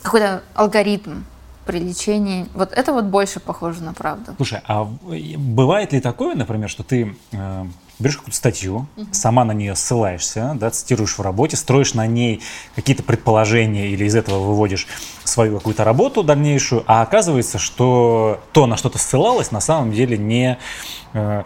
какой-то 0.02 0.42
алгоритм 0.54 1.23
при 1.66 1.78
лечении. 1.78 2.49
Вот 2.54 2.73
это 2.73 2.92
вот 2.92 3.04
больше 3.04 3.40
похоже 3.40 3.83
на 3.83 3.92
правду. 3.92 4.33
Слушай, 4.37 4.62
а 4.66 4.85
бывает 4.85 5.92
ли 5.92 6.00
такое, 6.00 6.35
например, 6.35 6.69
что 6.69 6.83
ты 6.83 7.16
э, 7.33 7.66
берешь 8.03 8.17
какую-то 8.17 8.37
статью, 8.37 8.87
угу. 8.97 9.07
сама 9.13 9.45
на 9.45 9.53
нее 9.53 9.75
ссылаешься, 9.75 10.57
да, 10.59 10.71
цитируешь 10.71 11.17
в 11.17 11.23
работе, 11.23 11.57
строишь 11.57 11.95
на 11.95 12.07
ней 12.07 12.43
какие-то 12.75 13.03
предположения 13.03 13.89
или 13.89 14.05
из 14.05 14.15
этого 14.15 14.41
выводишь 14.41 14.87
свою 15.25 15.57
какую-то 15.59 15.85
работу 15.85 16.23
дальнейшую, 16.23 16.85
а 16.87 17.03
оказывается, 17.03 17.59
что 17.59 18.41
то, 18.53 18.67
на 18.67 18.77
что 18.77 18.89
ты 18.91 18.99
ссылалась, 18.99 19.51
на 19.51 19.61
самом 19.61 19.93
деле 19.93 20.19
не, 20.19 20.59
э, 21.15 21.45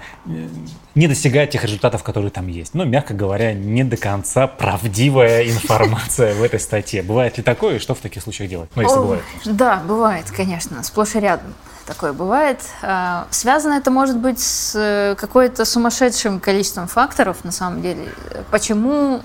не 0.95 1.09
достигает 1.09 1.51
тех 1.51 1.63
результатов, 1.65 2.03
которые 2.03 2.31
там 2.31 2.49
есть. 2.49 2.75
Ну, 2.75 2.85
мягко 2.85 3.15
говоря, 3.15 3.53
не 3.53 3.85
до 3.85 3.97
конца 3.97 4.47
правдивая 4.47 5.45
информация 5.49 6.35
в 6.35 6.43
этой 6.43 6.59
статье. 6.59 7.03
Бывает 7.03 7.37
ли 7.37 7.45
такое, 7.45 7.77
и 7.77 7.79
что 7.79 7.95
в 7.95 7.99
таких 7.99 8.23
случаях 8.23 8.51
делать? 8.51 8.71
Ну, 8.75 8.83
если 8.83 8.97
бывает. 8.97 9.23
Да, 9.45 9.83
бывает, 9.87 10.31
конечно, 10.31 10.83
сплошь 10.83 11.15
и 11.15 11.21
рядом 11.21 11.55
такое 11.87 12.13
бывает. 12.13 12.61
А, 12.83 13.27
связано 13.31 13.75
это 13.75 13.91
может 13.91 14.19
быть 14.19 14.41
с 14.41 14.73
э, 14.75 15.15
какой-то 15.17 15.65
сумасшедшим 15.65 16.41
количеством 16.41 16.89
факторов, 16.89 17.45
на 17.45 17.53
самом 17.53 17.83
деле. 17.83 18.09
Почему 18.51 19.23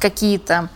какие-то 0.00 0.68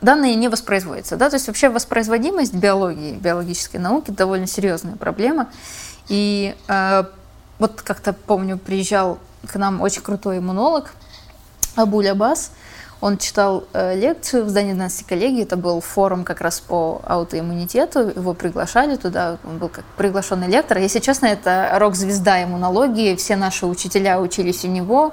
данные 0.00 0.34
не 0.34 0.48
воспроизводятся. 0.48 1.16
Да? 1.16 1.30
То 1.30 1.36
есть 1.36 1.46
вообще 1.46 1.68
воспроизводимость 1.68 2.54
биологии, 2.54 3.14
биологической 3.14 3.78
науки 3.78 4.10
довольно 4.10 4.46
серьезная 4.46 4.96
проблема. 4.96 5.48
И 6.08 6.54
э, 6.68 7.04
вот 7.58 7.82
как-то 7.82 8.12
помню, 8.12 8.58
приезжал 8.58 9.18
к 9.46 9.56
нам 9.56 9.80
очень 9.80 10.02
крутой 10.02 10.38
иммунолог 10.38 10.92
Абуль 11.74 12.08
Аббас, 12.08 12.50
он 13.00 13.18
читал 13.18 13.64
э, 13.72 13.94
лекцию 13.94 14.44
в 14.44 14.48
здании 14.48 14.72
12 14.72 15.06
коллегии, 15.06 15.42
это 15.42 15.56
был 15.56 15.80
форум 15.80 16.24
как 16.24 16.40
раз 16.40 16.60
по 16.60 17.02
аутоиммунитету, 17.04 18.08
его 18.08 18.34
приглашали 18.34 18.96
туда, 18.96 19.38
он 19.44 19.58
был 19.58 19.68
как 19.68 19.84
приглашенный 19.96 20.48
лектор. 20.48 20.78
Если 20.78 21.00
честно, 21.00 21.26
это 21.26 21.70
рок-звезда 21.78 22.42
иммунологии, 22.44 23.14
все 23.16 23.36
наши 23.36 23.66
учителя 23.66 24.20
учились 24.20 24.64
у 24.64 24.68
него, 24.68 25.12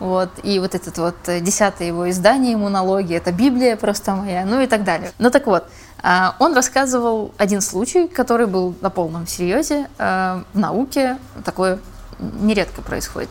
вот, 0.00 0.30
и 0.42 0.58
вот 0.58 0.74
этот 0.74 0.98
вот 0.98 1.16
э, 1.26 1.40
десятое 1.40 1.88
его 1.88 2.10
издание 2.10 2.54
иммунологии, 2.54 3.16
это 3.16 3.32
Библия 3.32 3.76
просто 3.76 4.14
моя, 4.14 4.44
ну 4.44 4.60
и 4.60 4.66
так 4.66 4.84
далее. 4.84 5.12
Ну 5.18 5.30
так 5.30 5.46
вот, 5.46 5.64
э, 6.02 6.08
он 6.38 6.54
рассказывал 6.54 7.32
один 7.38 7.60
случай, 7.60 8.08
который 8.08 8.46
был 8.46 8.74
на 8.80 8.90
полном 8.90 9.26
серьезе 9.26 9.88
э, 9.98 10.42
в 10.52 10.58
науке, 10.58 11.18
такое 11.44 11.78
нередко 12.18 12.82
происходит. 12.82 13.30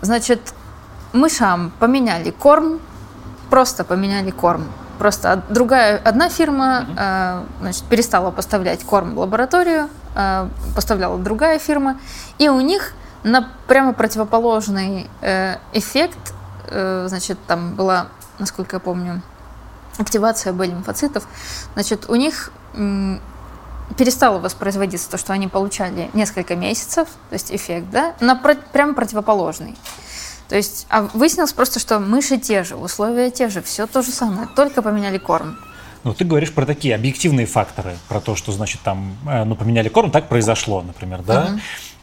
Значит, 0.00 0.40
мышам 1.12 1.72
поменяли 1.78 2.30
корм, 2.30 2.80
просто 3.50 3.84
поменяли 3.84 4.30
корм. 4.30 4.66
Просто 4.98 5.42
другая, 5.48 6.00
одна 6.04 6.28
фирма 6.28 6.86
э, 6.96 7.44
значит, 7.60 7.84
перестала 7.84 8.30
поставлять 8.30 8.82
корм 8.84 9.14
в 9.14 9.18
лабораторию, 9.20 9.88
э, 10.16 10.48
поставляла 10.74 11.18
другая 11.18 11.58
фирма, 11.58 12.00
и 12.38 12.48
у 12.48 12.60
них 12.60 12.94
на 13.22 13.48
прямо 13.66 13.92
противоположный 13.92 15.08
э, 15.20 15.56
эффект, 15.72 16.34
значит, 16.70 17.38
там 17.46 17.74
была, 17.76 18.08
насколько 18.38 18.76
я 18.76 18.80
помню, 18.80 19.22
активация 19.96 20.52
Б-лимфоцитов, 20.52 21.26
значит, 21.72 22.10
у 22.10 22.14
них 22.14 22.52
перестало 23.96 24.38
воспроизводиться 24.38 25.10
то, 25.10 25.16
что 25.16 25.32
они 25.32 25.48
получали 25.48 26.10
несколько 26.12 26.56
месяцев, 26.56 27.08
то 27.30 27.32
есть 27.32 27.50
эффект, 27.50 27.86
да, 27.90 28.14
на 28.20 28.36
про- 28.36 28.54
прямо 28.54 28.92
противоположный. 28.92 29.76
То 30.48 30.56
есть, 30.56 30.86
а 30.88 31.02
выяснилось 31.02 31.52
просто, 31.52 31.78
что 31.78 31.98
мыши 31.98 32.38
те 32.38 32.64
же, 32.64 32.76
условия 32.76 33.30
те 33.30 33.48
же, 33.48 33.62
все 33.62 33.86
то 33.86 34.02
же 34.02 34.10
самое, 34.10 34.48
только 34.56 34.82
поменяли 34.82 35.18
корм. 35.18 35.58
Ну, 36.04 36.14
ты 36.14 36.24
говоришь 36.24 36.52
про 36.52 36.64
такие 36.64 36.94
объективные 36.94 37.46
факторы, 37.46 37.96
про 38.08 38.20
то, 38.20 38.34
что, 38.34 38.52
значит, 38.52 38.80
там, 38.82 39.16
э, 39.26 39.44
ну, 39.44 39.56
поменяли 39.56 39.88
корм, 39.88 40.10
так 40.10 40.28
произошло, 40.28 40.80
например, 40.80 41.22
да? 41.22 41.48
Uh-huh. 41.48 41.60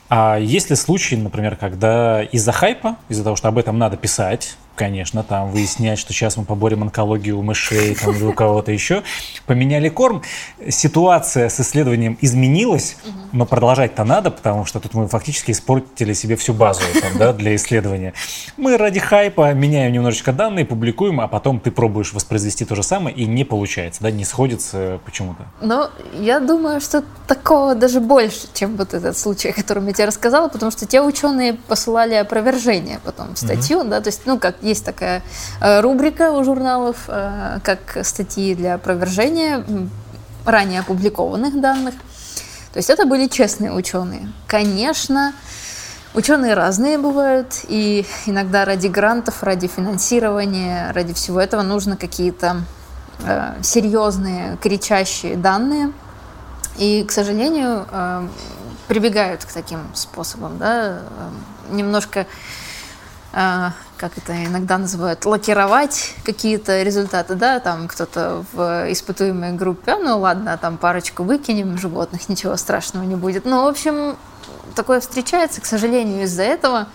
А 0.10 0.38
есть 0.38 0.70
ли 0.70 0.76
случаи, 0.76 1.16
например, 1.16 1.56
когда 1.56 2.22
из-за 2.24 2.52
хайпа, 2.52 2.98
из-за 3.10 3.24
того, 3.24 3.36
что 3.36 3.48
об 3.48 3.58
этом 3.58 3.80
надо 3.80 3.98
писать, 3.98 4.58
конечно, 4.76 5.24
там 5.24 5.52
выяснять, 5.52 6.00
что 6.00 6.14
сейчас 6.14 6.38
мы 6.38 6.46
поборем 6.46 6.84
онкологию 6.84 7.40
у 7.40 7.42
мышей 7.42 7.96
там, 7.96 8.16
или 8.16 8.24
у 8.24 8.34
кого-то 8.34 8.72
еще. 8.72 9.04
Поменяли 9.46 9.90
корм. 9.90 10.22
Ситуация 10.70 11.50
с 11.50 11.60
исследованием 11.60 12.18
изменилась, 12.22 12.98
но 13.32 13.46
продолжать-то 13.46 14.04
надо, 14.04 14.32
потому 14.32 14.66
что 14.66 14.80
тут 14.80 14.94
мы 14.94 15.08
фактически 15.08 15.52
испортили 15.52 16.14
себе 16.14 16.36
всю 16.36 16.54
базу 16.54 16.82
там, 17.02 17.18
да, 17.18 17.34
для 17.34 17.56
исследования. 17.56 18.14
Мы 18.58 18.78
ради 18.78 19.00
хайпа 19.00 19.54
меняем 19.54 19.94
немножечко 19.94 20.34
данные, 20.34 20.66
публикуем, 20.66 21.22
а 21.22 21.28
потом 21.28 21.60
ты 21.60 21.72
пробуешь 21.72 22.14
воспроизвести 22.14 22.66
то 22.66 22.76
же 22.76 22.84
самое, 22.84 23.16
и 23.16 23.26
не 23.26 23.44
получается, 23.44 24.02
да, 24.02 24.12
не 24.12 24.26
сходится 24.26 25.00
почему-то. 25.06 25.46
Ну, 25.62 25.88
я 26.20 26.40
думаю, 26.40 26.82
что 26.82 27.04
такого 27.28 27.76
даже 27.76 28.00
больше, 28.00 28.48
чем 28.54 28.76
вот 28.76 28.94
этот 28.94 29.18
случай, 29.18 29.50
о 29.50 29.54
котором 29.54 29.88
я 29.88 29.94
тебе 29.94 30.06
рассказала, 30.06 30.48
потому 30.48 30.72
что 30.72 30.86
те 30.86 31.02
ученые 31.02 31.54
посылали 31.54 32.16
опровержение 32.16 33.00
потом 33.04 33.36
статью, 33.36 33.82
mm-hmm. 33.82 33.90
да, 33.90 34.02
то 34.02 34.10
есть, 34.10 34.22
ну, 34.26 34.40
как 34.40 34.56
есть 34.66 34.84
такая 34.84 35.22
э, 35.62 35.82
рубрика 35.82 36.32
у 36.32 36.44
журналов, 36.44 37.06
э, 37.08 37.60
как 37.64 38.00
статьи 38.04 38.56
для 38.56 38.76
опровержения 38.76 39.64
ранее 40.46 40.82
опубликованных 40.82 41.60
данных. 41.60 41.96
То 42.74 42.78
есть 42.78 42.90
это 42.90 43.06
были 43.06 43.28
честные 43.28 43.72
ученые. 43.72 44.32
Конечно, 44.48 45.34
ученые 46.14 46.56
разные 46.56 46.98
бывают, 46.98 47.62
и 47.68 48.06
иногда 48.26 48.66
ради 48.66 48.88
грантов, 48.88 49.44
ради 49.44 49.68
финансирования, 49.68 50.92
ради 50.94 51.14
всего 51.14 51.40
этого 51.40 51.62
нужно 51.62 51.96
какие-то 51.96 52.64
э, 53.24 53.62
серьезные, 53.62 54.58
кричащие 54.58 55.38
данные. 55.38 55.94
И, 56.78 57.06
к 57.06 57.12
сожалению, 57.12 57.86
э, 57.90 58.28
прибегают 58.88 59.46
к 59.46 59.52
таким 59.52 59.80
способам, 59.94 60.58
да, 60.58 61.00
немножко 61.72 62.28
а, 63.38 63.74
как 63.98 64.18
это 64.18 64.46
иногда 64.46 64.78
называют, 64.78 65.26
лакировать 65.26 66.14
какие-то 66.24 66.84
результаты, 66.84 67.36
да, 67.36 67.60
там 67.60 67.88
кто-то 67.88 68.46
в 68.54 68.92
испытуемой 68.92 69.54
группе, 69.54 69.96
ну 69.98 70.20
ладно, 70.20 70.58
там 70.58 70.78
парочку 70.78 71.24
выкинем 71.24 71.78
животных, 71.78 72.30
ничего 72.30 72.56
страшного 72.58 73.04
не 73.04 73.16
будет. 73.16 73.46
Ну, 73.46 73.64
в 73.64 73.68
общем, 73.68 74.18
такое 74.76 75.00
встречается, 75.00 75.62
к 75.62 75.66
сожалению, 75.66 76.24
из-за 76.24 76.44
этого 76.44 76.88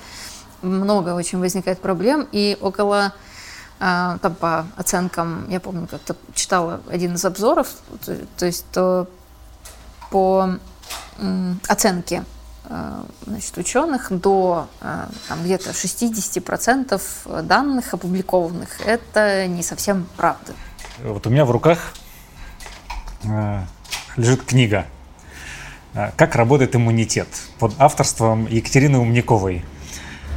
много 0.62 1.14
очень 1.14 1.38
возникает 1.38 1.80
проблем, 1.80 2.28
и 2.32 2.58
около 2.60 3.12
а, 3.78 4.18
там 4.18 4.34
по 4.34 4.66
оценкам, 4.76 5.48
я 5.48 5.58
помню, 5.58 5.86
как-то 5.86 6.14
читала 6.34 6.80
один 6.90 7.14
из 7.14 7.24
обзоров, 7.24 7.68
то, 8.04 8.16
то 8.36 8.46
есть 8.46 8.66
то 8.72 9.08
по 10.10 10.56
оценке 11.68 12.24
значит, 13.26 13.58
ученых 13.58 14.08
до 14.10 14.68
э, 14.80 15.06
там, 15.28 15.42
где-то 15.42 15.70
60% 15.70 17.42
данных 17.42 17.94
опубликованных. 17.94 18.80
Это 18.86 19.46
не 19.46 19.62
совсем 19.62 20.06
правда. 20.16 20.52
Вот 21.02 21.26
у 21.26 21.30
меня 21.30 21.44
в 21.44 21.50
руках 21.50 21.92
э, 23.24 23.62
лежит 24.16 24.44
книга 24.44 24.86
«Как 26.16 26.36
работает 26.36 26.76
иммунитет» 26.76 27.26
под 27.58 27.74
авторством 27.78 28.46
Екатерины 28.46 28.98
Умниковой. 28.98 29.64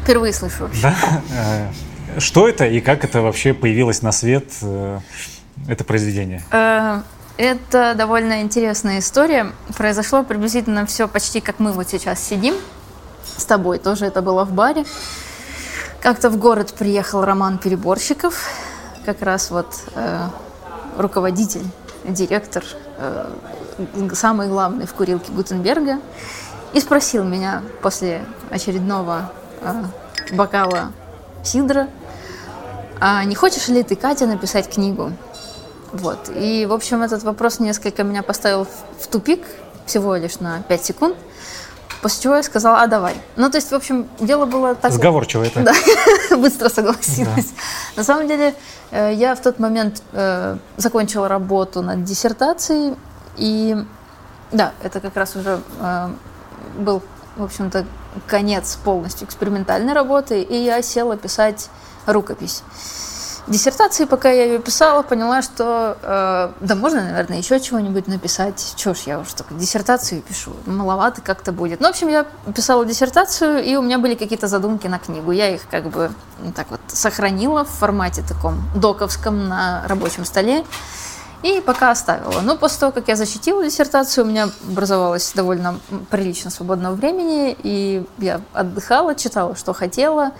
Впервые 0.03 0.33
слышу 0.33 0.63
вообще. 0.63 0.81
Да? 0.81 1.71
Что 2.17 2.49
это 2.49 2.65
и 2.65 2.81
как 2.81 3.03
это 3.03 3.21
вообще 3.21 3.53
появилось 3.53 4.01
на 4.01 4.11
свет, 4.11 4.51
это 5.67 5.83
произведение? 5.83 6.41
Это 7.37 7.95
довольно 7.95 8.41
интересная 8.41 8.99
история. 8.99 9.53
Произошло 9.75 10.23
приблизительно 10.23 10.85
все 10.85 11.07
почти 11.07 11.41
как 11.41 11.59
мы 11.59 11.71
вот 11.71 11.89
сейчас 11.89 12.19
сидим 12.19 12.55
с 13.37 13.45
тобой. 13.45 13.79
Тоже 13.79 14.05
это 14.05 14.21
было 14.21 14.45
в 14.45 14.51
баре. 14.51 14.85
Как-то 15.99 16.29
в 16.29 16.37
город 16.37 16.73
приехал 16.77 17.25
Роман 17.25 17.57
Переборщиков. 17.57 18.49
Как 19.05 19.21
раз 19.21 19.49
вот 19.49 19.67
э, 19.95 20.27
руководитель, 20.97 21.65
директор, 22.03 22.63
э, 22.97 23.31
самый 24.13 24.47
главный 24.47 24.85
в 24.85 24.93
курилке 24.93 25.31
Гутенберга, 25.31 25.99
и 26.73 26.79
спросил 26.79 27.23
меня 27.23 27.63
после 27.81 28.23
очередного 28.49 29.31
э, 29.61 29.83
бокала 30.33 30.91
сидра, 31.43 31.89
а 32.99 33.23
не 33.25 33.35
хочешь 33.35 33.67
ли 33.67 33.83
ты, 33.83 33.95
Катя, 33.95 34.27
написать 34.27 34.69
книгу? 34.69 35.11
Вот. 35.93 36.31
И, 36.35 36.65
в 36.65 36.73
общем, 36.73 37.03
этот 37.03 37.23
вопрос 37.23 37.59
несколько 37.59 38.03
меня 38.03 38.23
поставил 38.23 38.65
в 38.99 39.07
тупик, 39.07 39.45
всего 39.85 40.15
лишь 40.15 40.39
на 40.39 40.63
5 40.63 40.85
секунд. 40.85 41.15
После 42.01 42.23
чего 42.23 42.35
я 42.35 42.43
сказала, 42.43 42.81
а 42.81 42.87
давай. 42.87 43.15
Ну, 43.37 43.49
то 43.49 43.57
есть, 43.57 43.71
в 43.71 43.75
общем, 43.75 44.09
дело 44.19 44.45
было 44.45 44.75
так... 44.75 44.91
Сговорчиво 44.91 45.43
это. 45.43 45.61
Да, 45.61 45.73
быстро 46.37 46.67
согласилась. 46.69 47.45
Да. 47.45 47.97
На 47.97 48.03
самом 48.03 48.27
деле, 48.27 48.55
э, 48.91 49.13
я 49.13 49.35
в 49.35 49.41
тот 49.41 49.59
момент 49.59 50.01
э, 50.11 50.57
закончила 50.77 51.27
работу 51.29 51.81
над 51.81 52.03
диссертацией, 52.03 52.95
и 53.37 53.77
да, 54.51 54.73
это 54.81 54.99
как 54.99 55.15
раз 55.15 55.35
уже 55.35 55.61
э, 55.79 56.09
был, 56.79 57.03
в 57.37 57.43
общем-то, 57.43 57.85
конец 58.27 58.77
полностью 58.83 59.27
экспериментальной 59.27 59.93
работы, 59.93 60.41
и 60.41 60.55
я 60.55 60.81
села 60.81 61.15
писать 61.17 61.69
рукопись 62.05 62.63
диссертации, 63.47 64.05
пока 64.05 64.31
я 64.31 64.45
ее 64.45 64.59
писала, 64.59 65.03
поняла, 65.03 65.41
что 65.41 65.97
э, 66.01 66.51
да 66.59 66.75
можно, 66.75 67.01
наверное, 67.01 67.37
еще 67.37 67.59
чего-нибудь 67.59 68.07
написать. 68.07 68.73
Чего 68.75 68.93
ж 68.93 68.99
я 69.05 69.19
уж 69.19 69.33
только 69.33 69.53
диссертацию 69.53 70.21
пишу, 70.21 70.51
маловато 70.65 71.21
как-то 71.21 71.51
будет. 71.51 71.79
Ну, 71.79 71.87
в 71.87 71.89
общем, 71.91 72.07
я 72.07 72.25
писала 72.55 72.85
диссертацию, 72.85 73.63
и 73.63 73.75
у 73.75 73.81
меня 73.81 73.97
были 73.97 74.15
какие-то 74.15 74.47
задумки 74.47 74.87
на 74.87 74.99
книгу. 74.99 75.31
Я 75.31 75.53
их 75.53 75.61
как 75.69 75.89
бы 75.89 76.11
так 76.55 76.67
вот 76.69 76.81
сохранила 76.87 77.65
в 77.65 77.69
формате 77.69 78.23
таком 78.27 78.61
доковском 78.75 79.47
на 79.47 79.83
рабочем 79.87 80.25
столе. 80.25 80.63
И 81.43 81.59
пока 81.59 81.91
оставила. 81.91 82.39
Но 82.39 82.55
после 82.55 82.79
того, 82.79 82.91
как 82.93 83.09
я 83.09 83.17
защитила 83.17 83.65
диссертацию, 83.65 84.23
у 84.23 84.27
меня 84.27 84.49
образовалось 84.65 85.33
довольно 85.35 85.77
прилично 86.09 86.49
свободного 86.49 86.95
времени, 86.95 87.55
и 87.61 88.05
я 88.17 88.39
отдыхала, 88.53 89.13
читала, 89.13 89.53
что 89.53 89.73
хотела, 89.73 90.31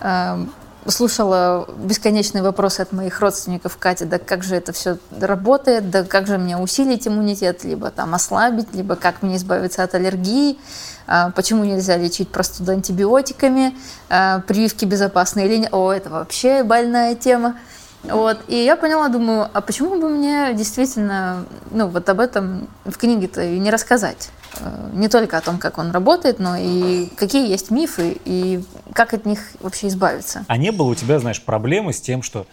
эм, 0.00 0.52
слушала 0.86 1.68
бесконечные 1.76 2.42
вопросы 2.42 2.80
от 2.80 2.92
моих 2.92 3.20
родственников 3.20 3.76
Катя, 3.76 4.06
да 4.06 4.18
как 4.18 4.42
же 4.42 4.56
это 4.56 4.72
все 4.72 4.98
работает, 5.20 5.90
да 5.90 6.04
как 6.04 6.26
же 6.26 6.38
мне 6.38 6.56
усилить 6.56 7.06
иммунитет, 7.06 7.64
либо 7.64 7.90
там 7.90 8.14
ослабить, 8.14 8.72
либо 8.72 8.96
как 8.96 9.22
мне 9.22 9.36
избавиться 9.36 9.82
от 9.82 9.94
аллергии, 9.94 10.58
а, 11.06 11.30
почему 11.30 11.64
нельзя 11.64 11.96
лечить 11.96 12.30
простуду 12.30 12.72
антибиотиками, 12.72 13.76
а, 14.08 14.40
прививки 14.40 14.84
безопасны 14.84 15.46
или 15.46 15.56
нет. 15.56 15.72
О, 15.72 15.92
это 15.92 16.10
вообще 16.10 16.62
больная 16.62 17.14
тема. 17.14 17.56
Вот. 18.04 18.38
И 18.46 18.56
я 18.56 18.76
поняла, 18.76 19.08
думаю, 19.08 19.48
а 19.52 19.60
почему 19.60 20.00
бы 20.00 20.08
мне 20.08 20.54
действительно 20.54 21.44
ну, 21.70 21.88
вот 21.88 22.08
об 22.08 22.20
этом 22.20 22.68
в 22.84 22.96
книге-то 22.96 23.42
и 23.42 23.58
не 23.58 23.70
рассказать? 23.70 24.30
Э, 24.60 24.90
не 24.92 25.08
только 25.08 25.36
о 25.36 25.40
том, 25.40 25.58
как 25.58 25.78
он 25.78 25.90
работает, 25.90 26.38
но 26.38 26.56
и 26.56 27.06
какие 27.16 27.48
есть 27.48 27.70
мифы, 27.70 28.18
и 28.24 28.64
как 28.98 29.14
от 29.14 29.26
них 29.26 29.52
вообще 29.60 29.86
избавиться. 29.86 30.44
А 30.48 30.56
не 30.56 30.72
было 30.72 30.88
у 30.88 30.94
тебя, 30.96 31.20
знаешь, 31.20 31.40
проблемы 31.40 31.92
с 31.92 32.00
тем, 32.00 32.20
что 32.20 32.48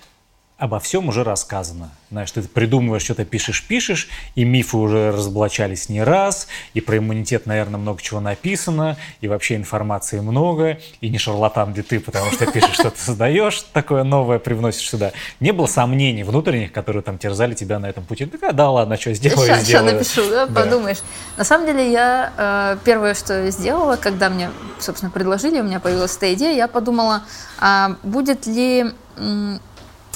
обо 0.57 0.79
всем 0.79 1.09
уже 1.09 1.23
рассказано. 1.23 1.91
Знаешь, 2.11 2.31
ты 2.31 2.41
придумываешь, 2.41 3.03
что-то 3.03 3.25
пишешь-пишешь, 3.25 4.07
и 4.35 4.45
мифы 4.45 4.77
уже 4.77 5.11
разоблачались 5.11 5.89
не 5.89 6.01
раз, 6.01 6.47
и 6.73 6.79
про 6.79 6.97
иммунитет, 6.97 7.45
наверное, 7.45 7.77
много 7.77 8.01
чего 8.01 8.21
написано, 8.21 8.95
и 9.19 9.27
вообще 9.27 9.55
информации 9.55 10.21
много, 10.21 10.79
и 11.01 11.09
не 11.09 11.17
шарлатан 11.17 11.73
где 11.73 11.83
ты, 11.83 11.99
потому 11.99 12.31
что 12.31 12.49
пишешь, 12.49 12.75
что 12.75 12.89
ты 12.89 12.97
создаешь, 12.97 13.63
такое 13.73 14.03
новое 14.03 14.39
привносишь 14.39 14.89
сюда. 14.89 15.11
Не 15.41 15.51
было 15.51 15.65
сомнений 15.65 16.23
внутренних, 16.23 16.71
которые 16.71 17.03
там 17.03 17.17
терзали 17.17 17.53
тебя 17.53 17.79
на 17.79 17.87
этом 17.87 18.05
пути. 18.05 18.25
Такая, 18.25 18.53
да 18.53 18.69
ладно, 18.69 18.97
что 18.97 19.13
сделаю, 19.13 19.47
сейчас, 19.47 19.63
сделаю. 19.63 20.03
Сейчас 20.03 20.15
напишу, 20.15 20.29
да, 20.29 20.45
да, 20.45 20.63
подумаешь. 20.63 20.99
На 21.35 21.43
самом 21.43 21.65
деле 21.65 21.91
я 21.91 22.31
э, 22.37 22.77
первое, 22.85 23.13
что 23.13 23.51
сделала, 23.51 23.97
когда 23.97 24.29
мне, 24.29 24.49
собственно, 24.79 25.11
предложили, 25.11 25.59
у 25.59 25.63
меня 25.63 25.81
появилась 25.81 26.15
эта 26.15 26.33
идея, 26.33 26.55
я 26.55 26.67
подумала, 26.69 27.23
а 27.59 27.97
будет 28.03 28.47
ли 28.47 28.85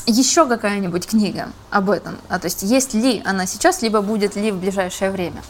еще 0.10 0.48
какая-нибудь 0.48 1.08
книга 1.08 1.50
об 1.70 1.90
этом? 1.90 2.18
А, 2.28 2.40
то 2.40 2.46
есть 2.46 2.64
есть 2.64 2.94
ли 2.94 3.22
она 3.26 3.46
сейчас, 3.46 3.82
либо 3.82 4.02
будет 4.02 4.36
ли 4.36 4.52
в 4.52 4.58
ближайшее 4.58 5.12
время? 5.12 5.42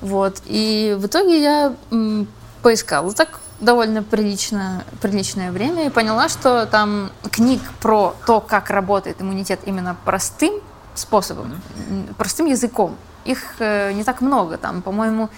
Вот. 0.00 0.42
И 0.46 0.96
в 0.98 1.06
итоге 1.06 1.42
я 1.42 1.74
м, 1.90 2.26
поискала 2.62 3.12
так 3.12 3.40
довольно 3.60 4.02
прилично, 4.02 4.84
приличное 5.00 5.52
время 5.52 5.86
и 5.86 5.90
поняла, 5.90 6.28
что 6.28 6.66
там 6.66 7.10
книг 7.30 7.60
про 7.80 8.16
то, 8.26 8.40
как 8.40 8.70
работает 8.70 9.20
иммунитет 9.20 9.60
именно 9.66 9.96
простым 10.04 10.54
способом, 10.94 11.60
простым 12.16 12.46
языком, 12.46 12.96
их 13.24 13.56
э, 13.58 13.92
не 13.92 14.04
так 14.04 14.20
много. 14.20 14.56
Там, 14.56 14.82
по-моему, 14.82 15.28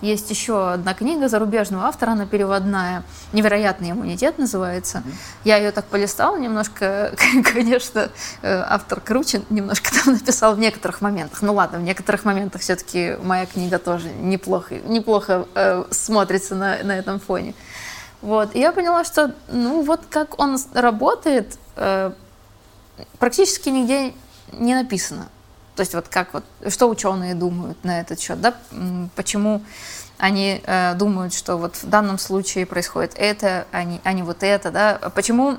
есть 0.00 0.30
еще 0.30 0.72
одна 0.72 0.94
книга 0.94 1.28
зарубежного 1.28 1.84
автора, 1.84 2.12
она 2.12 2.26
переводная. 2.26 3.02
«Невероятный 3.32 3.90
иммунитет» 3.90 4.38
называется. 4.38 4.98
Mm-hmm. 4.98 5.14
Я 5.44 5.56
ее 5.58 5.72
так 5.72 5.84
полистала 5.86 6.36
немножко. 6.36 7.14
Конечно, 7.52 8.10
э, 8.42 8.64
автор 8.66 9.00
круче 9.00 9.42
немножко 9.50 9.90
там 10.04 10.14
написал 10.14 10.54
в 10.54 10.58
некоторых 10.58 11.00
моментах. 11.00 11.42
Ну 11.42 11.54
ладно, 11.54 11.78
в 11.78 11.82
некоторых 11.82 12.24
моментах 12.24 12.62
все-таки 12.62 13.16
моя 13.22 13.46
книга 13.46 13.78
тоже 13.78 14.08
неплохо, 14.08 14.76
неплохо 14.76 15.46
э, 15.54 15.84
смотрится 15.90 16.54
на, 16.54 16.82
на 16.82 16.98
этом 16.98 17.20
фоне. 17.20 17.54
Вот. 18.22 18.54
И 18.54 18.60
я 18.60 18.72
поняла, 18.72 19.04
что 19.04 19.34
ну 19.48 19.82
вот 19.82 20.00
как 20.08 20.40
он 20.40 20.58
работает, 20.74 21.58
э, 21.76 22.12
практически 23.18 23.68
нигде 23.68 24.14
не 24.52 24.74
написано. 24.74 25.28
То 25.76 25.80
есть 25.80 25.94
вот 25.94 26.08
как 26.08 26.34
вот, 26.34 26.44
что 26.68 26.88
ученые 26.88 27.34
думают 27.34 27.82
на 27.84 28.00
этот 28.00 28.20
счет, 28.20 28.40
да, 28.40 28.54
почему 29.14 29.62
они 30.18 30.60
э, 30.64 30.94
думают, 30.94 31.32
что 31.32 31.56
вот 31.56 31.76
в 31.76 31.88
данном 31.88 32.18
случае 32.18 32.66
происходит 32.66 33.14
это, 33.16 33.66
а 33.72 33.84
не, 33.84 34.00
а 34.04 34.12
не 34.12 34.22
вот 34.22 34.42
это, 34.42 34.70
да, 34.70 34.98
почему 35.14 35.56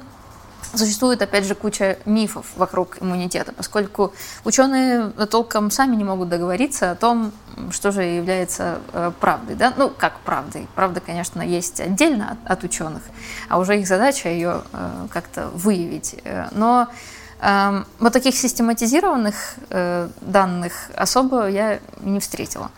существует, 0.74 1.22
опять 1.22 1.46
же, 1.46 1.56
куча 1.56 1.98
мифов 2.06 2.46
вокруг 2.56 3.02
иммунитета, 3.02 3.52
поскольку 3.52 4.14
ученые 4.44 5.10
толком 5.30 5.72
сами 5.72 5.96
не 5.96 6.04
могут 6.04 6.30
договориться 6.30 6.92
о 6.92 6.96
том, 6.96 7.32
что 7.72 7.92
же 7.92 8.04
является 8.04 8.80
э, 8.94 9.12
правдой. 9.20 9.56
Да? 9.56 9.74
Ну, 9.76 9.90
как 9.90 10.20
правдой. 10.20 10.68
Правда, 10.76 11.02
конечно, 11.02 11.42
есть 11.42 11.80
отдельно 11.82 12.38
от, 12.46 12.52
от 12.52 12.64
ученых, 12.64 13.02
а 13.50 13.60
уже 13.60 13.80
их 13.80 13.88
задача 13.88 14.30
ее 14.30 14.62
э, 14.72 15.08
как-то 15.12 15.48
выявить. 15.50 16.16
Э, 16.24 16.48
но 16.52 16.88
вот 17.42 18.14
таких 18.14 18.36
систематизированных 18.36 19.56
э, 19.72 20.10
данных 20.22 20.74
особо 20.96 21.48
я 21.48 21.80
не 22.02 22.20
встретила. 22.20 22.70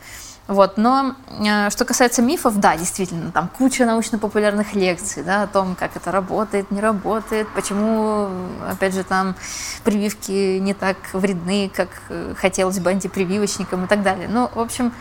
Вот. 0.47 0.77
Но 0.77 1.15
э, 1.45 1.69
что 1.69 1.85
касается 1.85 2.21
мифов, 2.21 2.59
да, 2.59 2.77
действительно, 2.77 3.31
там 3.31 3.49
куча 3.49 3.85
научно-популярных 3.85 4.73
лекций 4.73 5.23
да, 5.23 5.43
о 5.43 5.47
том, 5.47 5.75
как 5.75 5.95
это 5.95 6.11
работает, 6.11 6.71
не 6.71 6.81
работает, 6.81 7.47
почему, 7.55 8.29
опять 8.69 8.93
же, 8.93 9.03
там 9.03 9.35
прививки 9.83 10.59
не 10.59 10.73
так 10.73 10.97
вредны, 11.13 11.69
как 11.73 11.89
э, 12.09 12.33
хотелось 12.37 12.79
бы 12.79 12.89
антипрививочникам 12.89 13.85
и 13.85 13.87
так 13.87 14.03
далее. 14.03 14.27
Ну, 14.29 14.49
в 14.53 14.59
общем, 14.59 14.93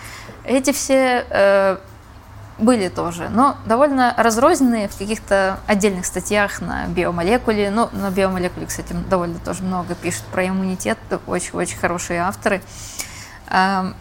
эти 0.44 0.72
все 0.72 1.78
были 2.62 2.88
тоже, 2.88 3.28
но 3.28 3.56
довольно 3.66 4.14
разрозненные 4.16 4.88
в 4.88 4.96
каких-то 4.96 5.58
отдельных 5.66 6.06
статьях 6.06 6.60
на 6.60 6.86
биомолекуле. 6.86 7.70
Ну, 7.70 7.88
на 7.92 8.10
биомолекуле, 8.10 8.66
кстати, 8.66 8.94
довольно 9.10 9.38
тоже 9.38 9.62
много 9.62 9.94
пишут 9.94 10.24
про 10.32 10.46
иммунитет, 10.46 10.98
очень-очень 11.26 11.78
хорошие 11.78 12.20
авторы. 12.20 12.62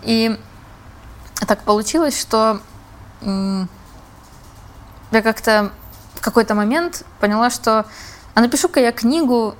И 0.04 0.39
так 1.47 1.63
получилось, 1.63 2.19
что 2.19 2.60
я 3.21 5.21
как-то 5.21 5.71
в 6.15 6.21
какой-то 6.21 6.56
момент 6.56 7.06
поняла, 7.19 7.50
что 7.50 7.86
а 8.34 8.41
напишу-ка 8.41 8.80
я 8.80 8.91
книгу 8.91 9.56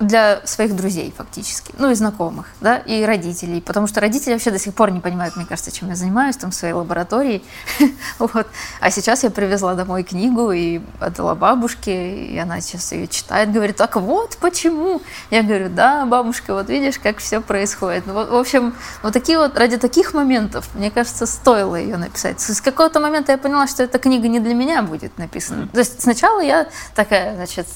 для 0.00 0.40
своих 0.44 0.74
друзей 0.74 1.12
фактически, 1.16 1.72
ну 1.78 1.90
и 1.90 1.94
знакомых, 1.94 2.46
да, 2.60 2.78
и 2.78 3.04
родителей, 3.04 3.60
потому 3.60 3.86
что 3.86 4.00
родители 4.00 4.32
вообще 4.32 4.50
до 4.50 4.58
сих 4.58 4.74
пор 4.74 4.90
не 4.90 5.00
понимают, 5.00 5.36
мне 5.36 5.46
кажется, 5.46 5.70
чем 5.70 5.88
я 5.88 5.94
занимаюсь 5.94 6.36
там 6.36 6.50
в 6.50 6.54
своей 6.54 6.74
лаборатории, 6.74 7.42
вот. 8.18 8.46
А 8.80 8.90
сейчас 8.90 9.22
я 9.22 9.30
привезла 9.30 9.74
домой 9.74 10.02
книгу 10.02 10.50
и 10.52 10.80
отдала 10.98 11.34
бабушке, 11.34 12.26
и 12.26 12.38
она 12.38 12.60
сейчас 12.60 12.92
ее 12.92 13.08
читает, 13.08 13.52
говорит, 13.52 13.76
так 13.76 13.96
вот 13.96 14.38
почему. 14.40 15.02
Я 15.30 15.42
говорю, 15.42 15.68
да, 15.68 16.06
бабушка, 16.06 16.54
вот 16.54 16.68
видишь, 16.68 16.98
как 16.98 17.18
все 17.18 17.40
происходит. 17.40 18.06
Ну, 18.06 18.14
в 18.14 18.34
общем, 18.34 18.74
вот 19.02 19.12
такие 19.12 19.38
вот, 19.38 19.56
ради 19.58 19.76
таких 19.76 20.14
моментов, 20.14 20.68
мне 20.74 20.90
кажется, 20.90 21.26
стоило 21.26 21.76
ее 21.76 21.96
написать. 21.96 22.40
С 22.40 22.60
какого-то 22.60 23.00
момента 23.00 23.32
я 23.32 23.38
поняла, 23.38 23.66
что 23.66 23.82
эта 23.82 23.98
книга 23.98 24.28
не 24.28 24.40
для 24.40 24.54
меня 24.54 24.82
будет 24.82 25.16
написана. 25.18 25.68
То 25.68 25.78
есть 25.78 26.00
сначала 26.02 26.40
я 26.40 26.68
такая, 26.94 27.34
значит, 27.36 27.66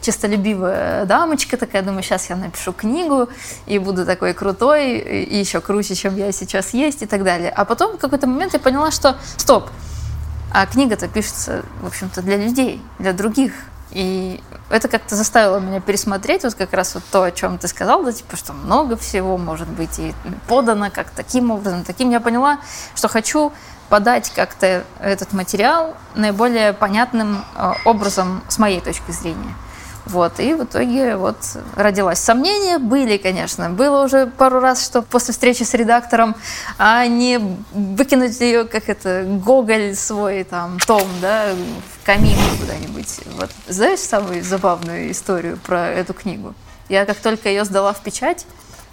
честолюбивая 0.00 1.04
дамочка, 1.04 1.56
такая, 1.56 1.73
я 1.78 1.82
думаю, 1.82 2.02
сейчас 2.02 2.30
я 2.30 2.36
напишу 2.36 2.72
книгу 2.72 3.28
и 3.66 3.78
буду 3.78 4.04
такой 4.06 4.34
крутой, 4.34 4.98
и 4.98 5.38
еще 5.38 5.60
круче, 5.60 5.94
чем 5.94 6.16
я 6.16 6.32
сейчас 6.32 6.74
есть 6.74 7.02
и 7.02 7.06
так 7.06 7.24
далее. 7.24 7.50
А 7.50 7.64
потом 7.64 7.96
в 7.96 8.00
какой-то 8.00 8.26
момент 8.26 8.52
я 8.52 8.58
поняла, 8.58 8.90
что 8.90 9.16
стоп, 9.36 9.70
а 10.52 10.66
книга-то 10.66 11.08
пишется, 11.08 11.64
в 11.82 11.86
общем-то, 11.86 12.22
для 12.22 12.36
людей, 12.36 12.80
для 13.00 13.12
других 13.12 13.52
И 13.90 14.40
это 14.70 14.88
как-то 14.88 15.14
заставило 15.16 15.58
меня 15.58 15.80
пересмотреть 15.80 16.44
вот 16.44 16.54
как 16.54 16.72
раз 16.72 16.94
вот 16.94 17.04
то, 17.10 17.22
о 17.22 17.30
чем 17.30 17.58
ты 17.58 17.68
сказал, 17.68 18.02
да, 18.04 18.12
типа, 18.12 18.36
что 18.36 18.52
много 18.52 18.96
всего 18.96 19.36
может 19.38 19.68
быть 19.68 19.98
и 19.98 20.14
подано 20.48 20.90
как 20.90 21.10
таким 21.10 21.50
образом, 21.50 21.84
таким. 21.84 22.10
Я 22.10 22.20
поняла, 22.20 22.58
что 22.94 23.08
хочу 23.08 23.52
подать 23.88 24.30
как-то 24.30 24.84
этот 25.00 25.32
материал 25.32 25.94
наиболее 26.14 26.72
понятным 26.72 27.44
э, 27.54 27.72
образом 27.84 28.42
с 28.48 28.58
моей 28.58 28.80
точки 28.80 29.10
зрения. 29.10 29.54
Вот, 30.06 30.38
и 30.38 30.52
в 30.54 30.64
итоге 30.64 31.16
вот 31.16 31.36
родилось. 31.76 32.18
Сомнения 32.18 32.78
были, 32.78 33.16
конечно. 33.16 33.70
Было 33.70 34.04
уже 34.04 34.26
пару 34.26 34.60
раз, 34.60 34.84
что 34.84 35.00
после 35.00 35.32
встречи 35.32 35.62
с 35.62 35.72
редактором, 35.72 36.36
а 36.78 37.06
не 37.06 37.40
выкинуть 37.72 38.38
ее, 38.40 38.64
как 38.64 38.88
это, 38.88 39.24
Гоголь 39.24 39.94
свой 39.94 40.44
там 40.44 40.78
том, 40.78 41.08
да, 41.22 41.54
в 41.54 42.04
камин 42.04 42.36
куда-нибудь. 42.60 43.20
Вот. 43.38 43.50
Знаешь 43.66 44.00
самую 44.00 44.44
забавную 44.44 45.10
историю 45.10 45.58
про 45.58 45.88
эту 45.88 46.12
книгу? 46.12 46.54
Я 46.88 47.06
как 47.06 47.16
только 47.16 47.48
ее 47.48 47.64
сдала 47.64 47.94
в 47.94 48.02
печать, 48.02 48.46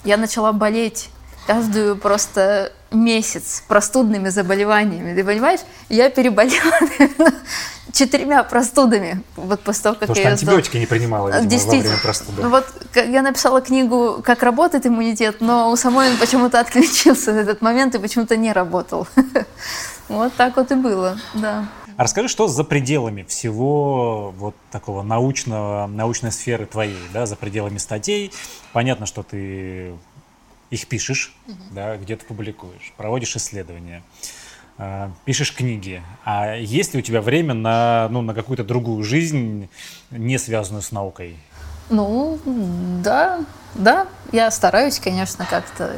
я 0.06 0.15
начала 0.15 0.54
болеть 0.54 1.10
каждую 1.45 1.97
просто 1.97 2.71
месяц 2.91 3.63
простудными 3.67 4.30
заболеваниями. 4.30 5.15
Ты 5.15 5.23
понимаешь? 5.23 5.62
Я 5.89 6.10
переболела 6.10 6.80
четырьмя 7.93 8.43
простудами. 8.43 9.21
Вот 9.36 9.62
после 9.62 9.84
того, 9.84 9.95
как 9.95 10.10
Потому 10.10 10.19
я 10.19 10.36
что 10.36 10.45
антибиотики 10.45 10.77
не 10.77 10.86
принимала, 10.86 11.30
видимо, 11.30 11.45
Действительно. 11.45 11.84
во 11.84 11.88
время 11.88 12.01
простуды. 12.01 12.47
Вот 12.47 12.67
я 12.95 13.21
написала 13.21 13.62
книгу 13.62 14.21
«Как 14.23 14.43
работает 14.43 14.86
иммунитет», 14.86 15.38
но 15.39 15.71
у 15.71 15.75
самой 15.75 16.12
он 16.12 16.17
почему-то 16.17 16.60
отключился 16.60 17.34
в 17.34 17.38
этот 17.38 17.62
момент 17.62 17.95
и 17.95 17.99
почему-то 17.99 18.36
не 18.38 18.51
работал. 18.51 19.08
Вот 20.10 20.34
так 20.34 20.58
вот 20.58 20.69
и 20.71 20.75
было, 20.75 21.17
да. 21.36 21.69
А 21.95 22.04
расскажи, 22.04 22.27
что 22.27 22.47
за 22.47 22.65
пределами 22.65 23.23
всего 23.23 24.34
вот 24.38 24.56
такого 24.71 25.04
научного, 25.04 25.88
научной 25.88 26.34
сферы 26.34 26.65
твоей, 26.65 26.97
да, 27.13 27.25
за 27.25 27.38
пределами 27.38 27.77
статей. 27.77 28.34
Понятно, 28.73 29.06
что 29.06 29.23
ты 29.23 29.93
их 30.71 30.88
пишешь, 30.88 31.34
да, 31.69 31.97
где-то 31.97 32.25
публикуешь, 32.25 32.93
проводишь 32.97 33.36
исследования, 33.36 34.01
э, 34.77 35.10
пишешь 35.25 35.53
книги. 35.53 36.01
А 36.25 36.55
есть 36.55 36.93
ли 36.93 36.99
у 36.99 37.03
тебя 37.03 37.21
время 37.21 37.53
на, 37.53 38.07
ну, 38.10 38.21
на 38.21 38.34
какую-то 38.34 38.63
другую 38.63 39.03
жизнь, 39.03 39.69
не 40.10 40.38
связанную 40.39 40.81
с 40.81 40.91
наукой? 40.91 41.38
Ну, 41.89 42.39
да, 43.03 43.41
да, 43.75 44.07
я 44.31 44.49
стараюсь, 44.49 44.97
конечно, 44.99 45.45
как-то 45.45 45.93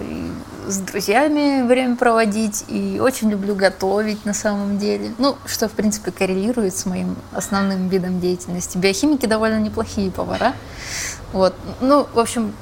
с 0.67 0.79
друзьями 0.79 1.62
время 1.67 1.95
проводить, 1.95 2.65
и 2.67 2.99
очень 2.99 3.29
люблю 3.29 3.53
готовить 3.53 4.25
на 4.25 4.33
самом 4.33 4.79
деле. 4.79 5.13
Ну, 5.19 5.38
что, 5.45 5.69
в 5.69 5.73
принципе, 5.73 6.12
коррелирует 6.12 6.75
с 6.75 6.88
моим 6.88 7.15
основным 7.31 7.89
видом 7.89 8.19
деятельности. 8.19 8.79
Биохимики 8.79 9.27
довольно 9.27 9.59
неплохие 9.59 10.09
повара. 10.09 10.53
Вот. 11.31 11.55
Ну, 11.79 12.07
в 12.12 12.17
общем, 12.17 12.53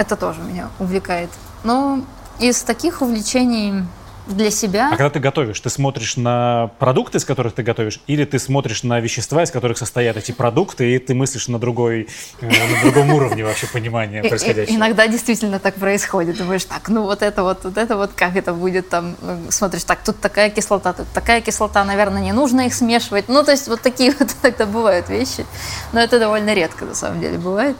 это 0.00 0.16
тоже 0.16 0.40
меня 0.40 0.70
увлекает. 0.78 1.30
Но 1.62 2.00
из 2.40 2.62
таких 2.62 3.02
увлечений 3.02 3.84
для 4.26 4.50
себя... 4.50 4.88
А 4.88 4.90
когда 4.90 5.10
ты 5.10 5.18
готовишь, 5.18 5.60
ты 5.60 5.68
смотришь 5.68 6.16
на 6.16 6.70
продукты, 6.78 7.18
из 7.18 7.24
которых 7.24 7.52
ты 7.52 7.62
готовишь, 7.62 8.00
или 8.06 8.24
ты 8.24 8.38
смотришь 8.38 8.82
на 8.82 8.98
вещества, 9.00 9.42
из 9.42 9.50
которых 9.50 9.76
состоят 9.76 10.16
эти 10.16 10.32
продукты, 10.32 10.94
и 10.94 10.98
ты 10.98 11.14
мыслишь 11.14 11.48
на, 11.48 11.58
другой, 11.58 12.08
э, 12.40 12.46
на 12.46 12.82
другом 12.82 13.12
уровне 13.12 13.44
вообще 13.44 13.66
понимания 13.66 14.22
происходящего? 14.28 14.74
Иногда 14.74 15.06
действительно 15.06 15.58
так 15.58 15.74
происходит. 15.74 16.38
Думаешь, 16.38 16.64
так, 16.64 16.88
ну 16.88 17.02
вот 17.02 17.22
это 17.22 17.42
вот, 17.42 17.64
вот 17.64 17.76
это 17.76 17.96
вот, 17.96 18.12
как 18.14 18.36
это 18.36 18.54
будет 18.54 18.88
там, 18.88 19.16
смотришь, 19.50 19.84
так, 19.84 20.02
тут 20.02 20.18
такая 20.20 20.48
кислота, 20.48 20.94
тут 20.94 21.08
такая 21.12 21.40
кислота, 21.40 21.84
наверное, 21.84 22.22
не 22.22 22.32
нужно 22.32 22.62
их 22.66 22.74
смешивать. 22.74 23.28
Ну, 23.28 23.42
то 23.44 23.50
есть 23.50 23.68
вот 23.68 23.82
такие 23.82 24.14
вот 24.18 24.28
иногда 24.42 24.64
бывают 24.64 25.10
вещи, 25.10 25.44
но 25.92 26.00
это 26.00 26.18
довольно 26.18 26.54
редко 26.54 26.84
на 26.84 26.94
самом 26.94 27.20
деле 27.20 27.36
бывает. 27.36 27.76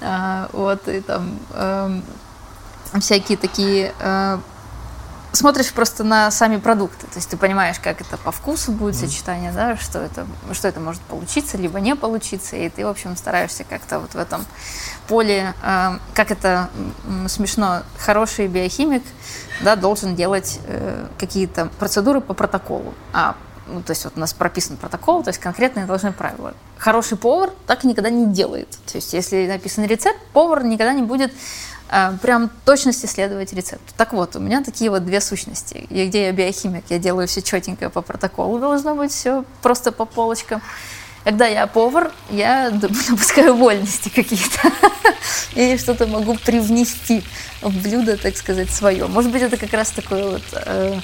А, 0.00 0.48
вот, 0.52 0.86
и 0.88 1.00
там 1.00 1.38
э, 1.52 2.00
всякие 3.00 3.38
такие... 3.38 3.94
Э, 4.00 4.38
смотришь 5.32 5.72
просто 5.72 6.04
на 6.04 6.30
сами 6.30 6.58
продукты, 6.58 7.06
то 7.06 7.16
есть 7.16 7.28
ты 7.28 7.36
понимаешь, 7.36 7.78
как 7.80 8.00
это 8.00 8.16
по 8.16 8.30
вкусу 8.30 8.72
будет 8.72 8.96
сочетание, 8.96 9.52
да, 9.52 9.76
что 9.76 9.98
это, 9.98 10.26
что 10.52 10.68
это 10.68 10.80
может 10.80 11.02
получиться, 11.02 11.56
либо 11.56 11.80
не 11.80 11.96
получиться, 11.96 12.56
и 12.56 12.68
ты, 12.68 12.84
в 12.84 12.88
общем, 12.88 13.16
стараешься 13.16 13.64
как-то 13.64 13.98
вот 13.98 14.14
в 14.14 14.18
этом 14.18 14.44
поле, 15.08 15.54
э, 15.62 15.98
как 16.14 16.30
это 16.30 16.70
смешно, 17.28 17.82
хороший 17.98 18.46
биохимик, 18.46 19.02
да, 19.60 19.76
должен 19.76 20.14
делать 20.14 20.60
э, 20.66 21.06
какие-то 21.18 21.66
процедуры 21.78 22.20
по 22.20 22.34
протоколу, 22.34 22.94
а 23.12 23.36
ну, 23.66 23.82
то 23.82 23.90
есть 23.90 24.04
вот 24.04 24.14
у 24.16 24.20
нас 24.20 24.32
прописан 24.32 24.76
протокол, 24.76 25.22
то 25.22 25.28
есть 25.30 25.40
конкретные 25.40 25.86
должны 25.86 26.12
правила. 26.12 26.54
Хороший 26.78 27.16
повар 27.16 27.50
так 27.66 27.84
никогда 27.84 28.10
не 28.10 28.26
делает. 28.26 28.68
То 28.86 28.96
есть 28.96 29.12
если 29.12 29.46
написан 29.46 29.84
рецепт, 29.84 30.18
повар 30.32 30.64
никогда 30.64 30.92
не 30.92 31.02
будет 31.02 31.32
э, 31.90 32.12
прям 32.20 32.50
точности 32.64 33.06
следовать 33.06 33.52
рецепту. 33.52 33.92
Так 33.96 34.12
вот, 34.12 34.36
у 34.36 34.40
меня 34.40 34.62
такие 34.62 34.90
вот 34.90 35.04
две 35.04 35.20
сущности. 35.20 35.86
И 35.90 36.06
где 36.06 36.26
я 36.26 36.32
биохимик, 36.32 36.84
я 36.88 36.98
делаю 36.98 37.26
все 37.26 37.42
четенько 37.42 37.90
по 37.90 38.02
протоколу, 38.02 38.58
должно 38.58 38.94
быть 38.94 39.12
все 39.12 39.44
просто 39.62 39.92
по 39.92 40.04
полочкам. 40.04 40.62
Когда 41.24 41.46
я 41.46 41.66
повар, 41.66 42.12
я 42.30 42.70
допускаю 43.08 43.56
вольности 43.56 44.10
какие-то. 44.10 44.70
И 45.54 45.78
что-то 45.78 46.06
могу 46.06 46.36
привнести 46.36 47.24
в 47.62 47.82
блюдо, 47.82 48.18
так 48.18 48.36
сказать, 48.36 48.70
свое. 48.70 49.06
Может 49.06 49.32
быть, 49.32 49.42
это 49.42 49.56
как 49.56 49.72
раз 49.72 49.90
такое 49.90 50.32
вот... 50.32 50.42
Э, 50.52 51.00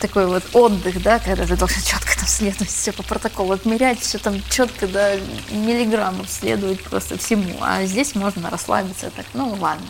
такой 0.00 0.26
вот 0.26 0.42
отдых, 0.52 1.02
да, 1.02 1.18
когда 1.18 1.46
ты 1.46 1.56
должен 1.56 1.82
четко 1.82 2.16
там 2.16 2.26
следовать 2.26 2.70
все 2.70 2.92
по 2.92 3.02
протоколу, 3.02 3.52
отмерять 3.52 4.00
все 4.00 4.18
там 4.18 4.42
четко 4.50 4.86
до 4.86 5.18
миллиграммов 5.50 6.28
следовать 6.28 6.82
просто 6.84 7.18
всему. 7.18 7.56
А 7.60 7.84
здесь 7.84 8.14
можно 8.14 8.50
расслабиться 8.50 9.10
так, 9.10 9.26
ну 9.34 9.56
ладно, 9.58 9.86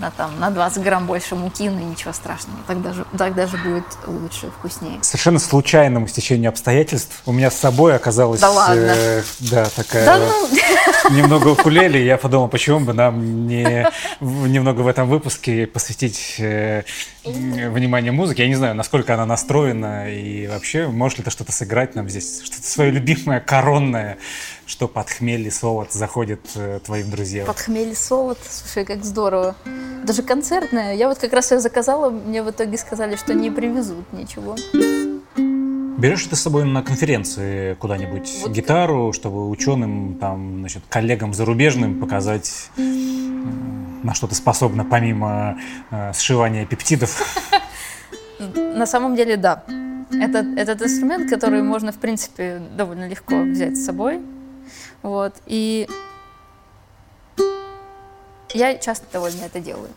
на, 0.00 0.10
там, 0.10 0.38
на 0.40 0.50
20 0.50 0.82
грамм 0.82 1.06
больше 1.06 1.34
муки, 1.34 1.68
но 1.68 1.80
ничего 1.80 2.12
страшного, 2.12 2.58
так 2.66 2.82
даже, 2.82 3.04
так 3.16 3.34
даже 3.34 3.56
будет 3.58 3.84
лучше, 4.06 4.50
вкуснее. 4.50 5.02
Совершенно 5.02 5.38
случайному 5.38 6.08
стечению 6.08 6.48
обстоятельств 6.50 7.22
у 7.26 7.32
меня 7.32 7.50
с 7.50 7.56
собой 7.56 7.94
оказалась 7.94 8.40
да, 8.40 8.50
ладно. 8.50 8.94
э, 8.96 9.22
да, 9.40 9.66
такая 9.66 10.06
да, 10.06 10.18
ну... 10.18 10.48
немного 11.10 11.48
укулеле. 11.48 12.04
Я 12.04 12.16
подумал, 12.16 12.48
почему 12.48 12.80
бы 12.80 12.92
нам 12.92 13.46
не 13.46 13.86
немного 14.20 14.80
в 14.80 14.86
этом 14.86 15.08
выпуске 15.08 15.66
посвятить 15.66 16.36
э, 16.38 16.82
внимание 17.24 18.12
музыке. 18.12 18.42
Я 18.42 18.48
не 18.48 18.54
знаю, 18.54 18.74
насколько 18.74 19.14
она 19.14 19.26
настроена 19.26 20.12
и 20.12 20.46
вообще, 20.46 20.88
может 20.88 21.18
ли 21.18 21.24
ты 21.24 21.30
что-то 21.30 21.52
сыграть 21.52 21.94
нам 21.94 22.08
здесь, 22.08 22.42
что-то 22.42 22.66
свое 22.66 22.90
любимое, 22.90 23.40
коронное, 23.40 24.18
что 24.66 24.88
под 24.88 25.10
хмель 25.10 25.46
и 25.46 25.50
солод 25.50 25.92
заходит 25.92 26.40
э, 26.54 26.80
твоим 26.84 27.10
друзьям. 27.10 27.46
Под 27.46 27.58
хмель 27.58 27.90
и 27.90 27.94
солод? 27.94 28.38
Слушай, 28.48 28.84
как 28.84 29.04
здорово. 29.04 29.56
Даже 30.04 30.22
концертная. 30.22 30.94
Я 30.94 31.08
вот 31.08 31.18
как 31.18 31.32
раз 31.32 31.50
ее 31.50 31.60
заказала, 31.60 32.10
мне 32.10 32.42
в 32.42 32.50
итоге 32.50 32.78
сказали, 32.78 33.16
что 33.16 33.34
не 33.34 33.50
привезут 33.50 34.12
ничего. 34.12 34.56
Берешь 35.96 36.26
ты 36.26 36.34
с 36.34 36.42
собой 36.42 36.64
на 36.64 36.82
конференции 36.82 37.74
куда-нибудь 37.74 38.40
вот. 38.42 38.52
гитару, 38.52 39.12
чтобы 39.12 39.48
ученым, 39.48 40.18
там, 40.20 40.58
значит, 40.58 40.82
коллегам 40.88 41.32
зарубежным 41.32 42.00
показать, 42.00 42.70
на 42.76 44.12
что 44.14 44.26
ты 44.26 44.34
способна 44.34 44.84
помимо 44.84 45.58
э, 45.90 46.12
сшивания 46.12 46.66
пептидов? 46.66 47.22
На 48.54 48.86
самом 48.86 49.14
деле, 49.14 49.36
да. 49.36 49.64
Это, 50.12 50.44
этот 50.56 50.82
инструмент, 50.82 51.30
который 51.30 51.62
можно, 51.62 51.92
в 51.92 51.98
принципе, 51.98 52.60
довольно 52.76 53.08
легко 53.08 53.36
взять 53.42 53.76
с 53.76 53.84
собой. 53.84 54.20
Вот. 55.02 55.34
И 55.46 55.88
я 58.52 58.76
часто 58.76 59.06
довольно 59.12 59.44
это 59.44 59.60
делаю. 59.60 59.90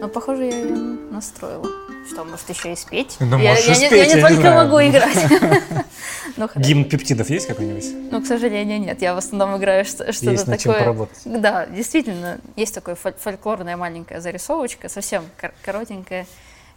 Но, 0.00 0.08
похоже, 0.08 0.44
я 0.44 0.58
ее 0.58 0.76
настроила. 1.10 1.81
Что, 2.08 2.24
может, 2.24 2.48
еще 2.48 2.72
и 2.72 2.76
спеть? 2.76 3.16
Ну, 3.20 3.38
я, 3.38 3.50
можешь 3.50 3.66
я, 3.66 3.74
спеть, 3.74 3.92
не, 3.92 3.98
я 3.98 4.06
не 4.06 4.20
я 4.20 4.28
только 4.28 4.42
не 4.42 4.54
могу 4.54 4.80
играть. 4.80 5.86
ну, 6.36 6.48
Гимн 6.56 6.84
пептидов 6.84 7.30
есть 7.30 7.46
какой-нибудь? 7.46 8.10
Ну, 8.10 8.22
к 8.22 8.26
сожалению, 8.26 8.80
нет. 8.80 9.00
Я 9.00 9.14
в 9.14 9.18
основном 9.18 9.58
играю 9.58 9.84
что-то 9.84 10.12
такое. 10.12 10.32
Есть 10.32 10.46
над 10.46 10.60
чем 10.60 10.74
поработать. 10.74 11.18
Да, 11.24 11.66
действительно, 11.66 12.38
есть 12.56 12.74
такая 12.74 12.96
фольклорная 12.96 13.76
маленькая 13.76 14.20
зарисовочка, 14.20 14.88
совсем 14.88 15.24
коротенькая. 15.62 16.26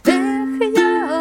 Эх, 0.04 0.14
яблочко, 0.66 1.15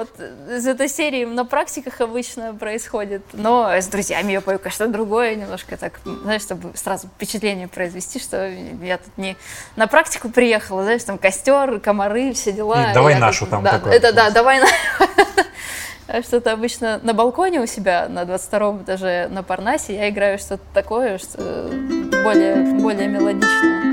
вот 0.00 0.20
из 0.50 0.66
этой 0.66 0.88
серии 0.88 1.24
на 1.24 1.44
практиках 1.44 2.00
обычно 2.00 2.54
происходит, 2.54 3.22
но 3.32 3.70
с 3.70 3.86
друзьями 3.86 4.32
я 4.32 4.40
пою, 4.40 4.58
конечно, 4.58 4.88
другое 4.88 5.34
немножко 5.34 5.76
так, 5.76 6.00
знаешь, 6.04 6.42
чтобы 6.42 6.72
сразу 6.74 7.08
впечатление 7.08 7.68
произвести, 7.68 8.18
что 8.18 8.48
я 8.82 8.98
тут 8.98 9.16
не 9.18 9.36
на 9.76 9.86
практику 9.86 10.30
приехала, 10.30 10.84
знаешь, 10.84 11.04
там 11.04 11.18
костер, 11.18 11.80
комары, 11.80 12.32
все 12.32 12.52
дела. 12.52 12.90
И 12.90 12.94
давай 12.94 13.14
я 13.14 13.20
нашу 13.20 13.40
тут, 13.40 13.50
там 13.50 13.62
да, 13.62 13.72
такое. 13.72 13.92
Это 13.92 14.12
да, 14.12 14.30
давай 14.30 14.60
что-то 16.22 16.52
обычно 16.52 16.98
на 17.02 17.12
балконе 17.12 17.60
у 17.60 17.66
себя 17.66 18.08
на 18.08 18.24
22 18.24 18.82
этаже 18.82 19.28
на 19.28 19.42
Парнасе 19.42 19.96
я 19.96 20.08
играю 20.08 20.38
что-то 20.38 20.64
такое, 20.72 21.18
что 21.18 21.70
более, 22.24 22.56
более 22.80 23.08
мелодичное. 23.08 23.90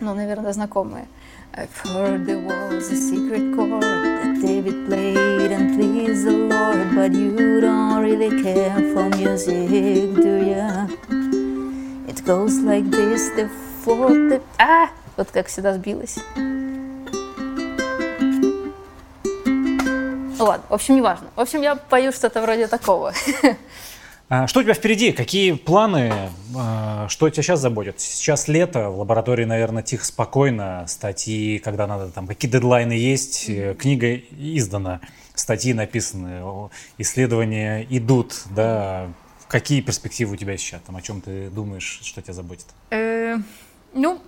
Ну, 0.00 0.14
наверное, 0.14 0.52
знакомое. 0.52 1.06
I've 1.54 1.76
heard 1.92 2.24
there 2.24 2.38
was 2.38 2.92
a 2.92 2.96
secret 2.96 3.56
chord 3.56 4.17
David 4.40 4.86
played 4.86 5.50
and 5.50 5.74
pleased 5.74 6.24
the 6.24 6.32
Lord, 6.32 6.94
but 6.94 7.12
you 7.12 7.60
don't 7.60 8.02
really 8.02 8.42
care 8.42 8.78
for 8.94 9.08
music, 9.16 10.14
do 10.14 10.38
ya? 10.46 10.86
It 12.06 12.24
goes 12.24 12.60
like 12.60 12.88
this, 12.90 13.30
the 13.34 13.48
fourth, 13.82 14.30
the... 14.30 14.40
А! 14.58 14.90
Вот 15.16 15.30
как 15.32 15.48
всегда 15.48 15.74
сбилась. 15.74 16.18
Ладно, 20.38 20.64
в 20.68 20.74
общем, 20.74 20.96
неважно. 20.96 21.28
В 21.34 21.40
общем, 21.40 21.62
я 21.62 21.74
пою 21.74 22.12
что-то 22.12 22.40
вроде 22.40 22.68
такого. 22.68 23.12
А, 24.30 24.46
что 24.46 24.60
у 24.60 24.62
тебя 24.62 24.74
впереди? 24.74 25.12
Какие 25.12 25.52
планы? 25.52 26.12
А, 26.54 27.08
что 27.08 27.30
тебя 27.30 27.42
сейчас 27.42 27.60
заботит? 27.60 27.98
Сейчас 27.98 28.46
лето, 28.46 28.90
в 28.90 28.98
лаборатории, 28.98 29.46
наверное, 29.46 29.82
тихо, 29.82 30.04
спокойно. 30.04 30.84
Статьи, 30.86 31.58
когда 31.58 31.86
надо, 31.86 32.10
там, 32.10 32.26
какие 32.26 32.50
дедлайны 32.50 32.92
есть. 32.92 33.48
Э, 33.48 33.74
книга 33.74 34.16
издана, 34.16 35.00
статьи 35.34 35.72
написаны, 35.72 36.42
исследования 36.98 37.86
идут, 37.88 38.42
да. 38.54 39.10
Какие 39.48 39.80
перспективы 39.80 40.34
у 40.34 40.36
тебя 40.36 40.58
сейчас? 40.58 40.82
Там, 40.82 40.96
о 40.96 41.00
чем 41.00 41.22
ты 41.22 41.48
думаешь, 41.48 42.00
что 42.02 42.20
тебя 42.20 42.34
заботит? 42.34 42.66
Э, 42.90 43.38
ну, 43.94 44.20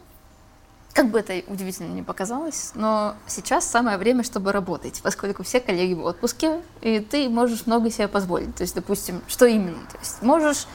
как 0.92 1.10
бы 1.10 1.20
это 1.20 1.42
удивительно 1.46 1.92
не 1.92 2.02
показалось, 2.02 2.72
но 2.74 3.14
сейчас 3.26 3.68
самое 3.68 3.96
время, 3.96 4.24
чтобы 4.24 4.52
работать, 4.52 5.00
поскольку 5.02 5.42
все 5.42 5.60
коллеги 5.60 5.94
в 5.94 6.04
отпуске, 6.04 6.60
и 6.80 7.00
ты 7.00 7.28
можешь 7.28 7.66
много 7.66 7.90
себе 7.90 8.08
позволить. 8.08 8.54
То 8.56 8.62
есть, 8.62 8.74
допустим, 8.74 9.22
что 9.28 9.46
именно? 9.46 9.78
То 9.90 9.98
есть 9.98 10.22
можешь 10.22 10.66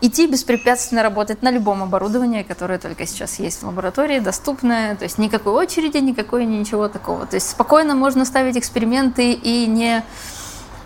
идти 0.00 0.26
беспрепятственно 0.26 1.02
работать 1.02 1.42
на 1.42 1.50
любом 1.50 1.82
оборудовании, 1.82 2.42
которое 2.42 2.78
только 2.78 3.06
сейчас 3.06 3.38
есть 3.38 3.62
в 3.62 3.66
лаборатории, 3.66 4.18
доступное, 4.18 4.96
то 4.96 5.04
есть 5.04 5.18
никакой 5.18 5.52
очереди, 5.52 5.98
никакой 5.98 6.44
ничего 6.44 6.88
такого. 6.88 7.26
То 7.26 7.36
есть 7.36 7.48
спокойно 7.50 7.94
можно 7.94 8.24
ставить 8.24 8.56
эксперименты 8.56 9.32
и 9.32 9.66
не 9.66 10.04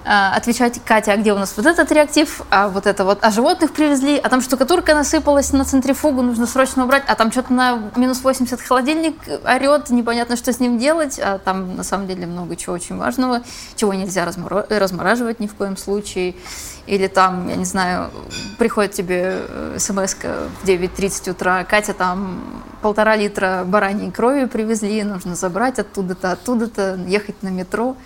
отвечать, 0.04 0.80
Катя, 0.84 1.12
а 1.12 1.16
где 1.16 1.32
у 1.32 1.38
нас 1.38 1.54
вот 1.56 1.66
этот 1.66 1.92
реактив, 1.92 2.42
а 2.50 2.68
вот 2.68 2.86
это 2.86 3.04
вот, 3.04 3.18
а 3.22 3.30
животных 3.30 3.72
привезли, 3.72 4.16
а 4.16 4.28
там 4.28 4.40
штукатурка 4.40 4.94
насыпалась 4.94 5.52
на 5.52 5.64
центрифугу, 5.64 6.22
нужно 6.22 6.46
срочно 6.46 6.84
убрать, 6.84 7.04
а 7.06 7.14
там 7.14 7.30
что-то 7.30 7.52
на 7.52 7.90
минус 7.96 8.22
80 8.22 8.60
холодильник 8.60 9.16
орет, 9.44 9.90
непонятно, 9.90 10.36
что 10.36 10.52
с 10.52 10.60
ним 10.60 10.78
делать, 10.78 11.18
а 11.22 11.38
там 11.38 11.76
на 11.76 11.84
самом 11.84 12.06
деле 12.06 12.26
много 12.26 12.56
чего 12.56 12.74
очень 12.74 12.96
важного, 12.96 13.42
чего 13.76 13.92
нельзя 13.92 14.24
размораживать 14.24 15.40
ни 15.40 15.46
в 15.46 15.54
коем 15.54 15.76
случае, 15.76 16.34
или 16.86 17.06
там, 17.06 17.48
я 17.48 17.56
не 17.56 17.64
знаю, 17.64 18.10
приходит 18.58 18.92
тебе 18.92 19.42
э, 19.48 19.76
смс 19.78 20.14
в 20.14 20.64
9.30 20.64 21.30
утра, 21.30 21.64
Катя, 21.64 21.92
там 21.92 22.62
полтора 22.82 23.16
литра 23.16 23.64
бараньей 23.66 24.10
крови 24.10 24.46
привезли, 24.46 25.02
нужно 25.04 25.34
забрать 25.34 25.78
оттуда-то, 25.78 26.32
оттуда-то, 26.32 26.98
ехать 27.06 27.42
на 27.42 27.48
метро 27.48 27.96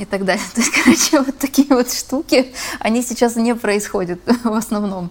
и 0.00 0.06
так 0.06 0.24
далее. 0.24 0.44
То 0.54 0.60
есть, 0.60 0.72
короче, 0.72 1.20
вот 1.20 1.38
такие 1.38 1.68
вот 1.68 1.92
штуки, 1.92 2.52
они 2.80 3.02
сейчас 3.02 3.36
не 3.36 3.54
происходят 3.54 4.20
в 4.44 4.54
основном. 4.54 5.10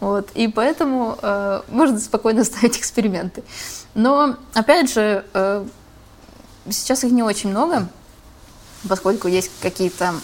Вот. 0.00 0.30
И 0.34 0.48
поэтому 0.48 1.18
э, 1.20 1.62
можно 1.68 2.00
спокойно 2.00 2.44
ставить 2.44 2.78
эксперименты. 2.78 3.42
Но, 3.94 4.36
опять 4.54 4.92
же, 4.92 5.24
э, 5.34 5.64
сейчас 6.70 7.04
их 7.04 7.12
не 7.12 7.22
очень 7.22 7.50
много, 7.50 7.88
поскольку 8.88 9.28
есть 9.28 9.50
какие-то 9.60 10.14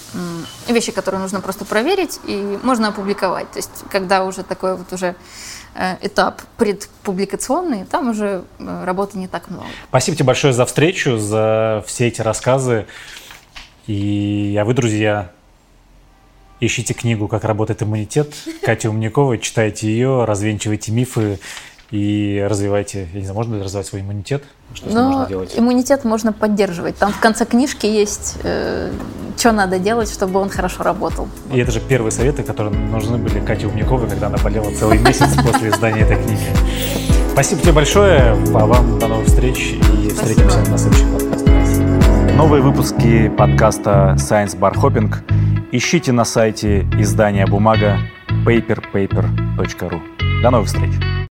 э, 0.68 0.72
вещи, 0.72 0.92
которые 0.92 1.20
нужно 1.20 1.40
просто 1.40 1.64
проверить, 1.64 2.20
и 2.24 2.58
можно 2.62 2.88
опубликовать. 2.88 3.50
То 3.52 3.58
есть, 3.58 3.84
когда 3.90 4.24
уже 4.24 4.42
такой 4.42 4.76
вот 4.76 4.92
уже 4.92 5.14
э, 5.74 5.96
этап 6.00 6.42
предпубликационный, 6.56 7.84
там 7.84 8.08
уже 8.08 8.44
э, 8.58 8.84
работы 8.84 9.18
не 9.18 9.28
так 9.28 9.50
много. 9.50 9.66
Спасибо 9.88 10.16
тебе 10.16 10.26
большое 10.26 10.54
за 10.54 10.64
встречу, 10.64 11.18
за 11.18 11.84
все 11.86 12.08
эти 12.08 12.22
рассказы. 12.22 12.86
И, 13.90 14.56
а 14.56 14.64
вы, 14.64 14.72
друзья, 14.72 15.32
ищите 16.60 16.94
книгу 16.94 17.26
«Как 17.26 17.42
работает 17.42 17.82
иммунитет» 17.82 18.32
Кати 18.62 18.86
Умниковой, 18.86 19.38
читайте 19.38 19.88
ее, 19.88 20.26
развенчивайте 20.26 20.92
мифы 20.92 21.40
и 21.90 22.46
развивайте, 22.48 23.08
я 23.12 23.18
не 23.18 23.24
знаю, 23.24 23.34
можно 23.34 23.56
ли 23.56 23.62
развивать 23.62 23.88
свой 23.88 24.02
иммунитет? 24.02 24.44
Что 24.74 24.90
Но 24.90 25.10
можно 25.10 25.26
делать? 25.26 25.54
иммунитет 25.58 26.04
можно 26.04 26.32
поддерживать. 26.32 26.98
Там 26.98 27.12
в 27.12 27.18
конце 27.18 27.44
книжки 27.44 27.86
есть, 27.86 28.36
э, 28.44 28.92
что 29.36 29.50
надо 29.50 29.80
делать, 29.80 30.08
чтобы 30.08 30.38
он 30.38 30.50
хорошо 30.50 30.84
работал. 30.84 31.26
И 31.52 31.58
это 31.58 31.72
же 31.72 31.80
первые 31.80 32.12
советы, 32.12 32.44
которые 32.44 32.72
нужны 32.72 33.18
были 33.18 33.40
Кате 33.40 33.66
Умниковой, 33.66 34.08
когда 34.08 34.28
она 34.28 34.38
болела 34.38 34.72
целый 34.72 34.98
месяц 35.02 35.34
после 35.44 35.70
издания 35.70 36.02
этой 36.02 36.22
книги. 36.22 36.46
Спасибо 37.32 37.60
тебе 37.60 37.72
большое, 37.72 38.36
а 38.54 38.66
вам 38.66 39.00
до 39.00 39.08
новых 39.08 39.26
встреч 39.26 39.74
и 40.04 40.10
встретимся 40.10 40.60
на 40.70 40.78
следующем 40.78 41.10
подкасте. 41.10 41.29
Новые 42.40 42.62
выпуски 42.62 43.28
подкаста 43.28 44.14
Science 44.16 44.58
Bar 44.58 44.72
Hopping 44.72 45.14
ищите 45.72 46.10
на 46.10 46.24
сайте 46.24 46.88
издания 46.98 47.46
«Бумага» 47.46 47.98
paperpaper.ru. 48.46 50.00
До 50.42 50.50
новых 50.50 50.68
встреч! 50.68 51.09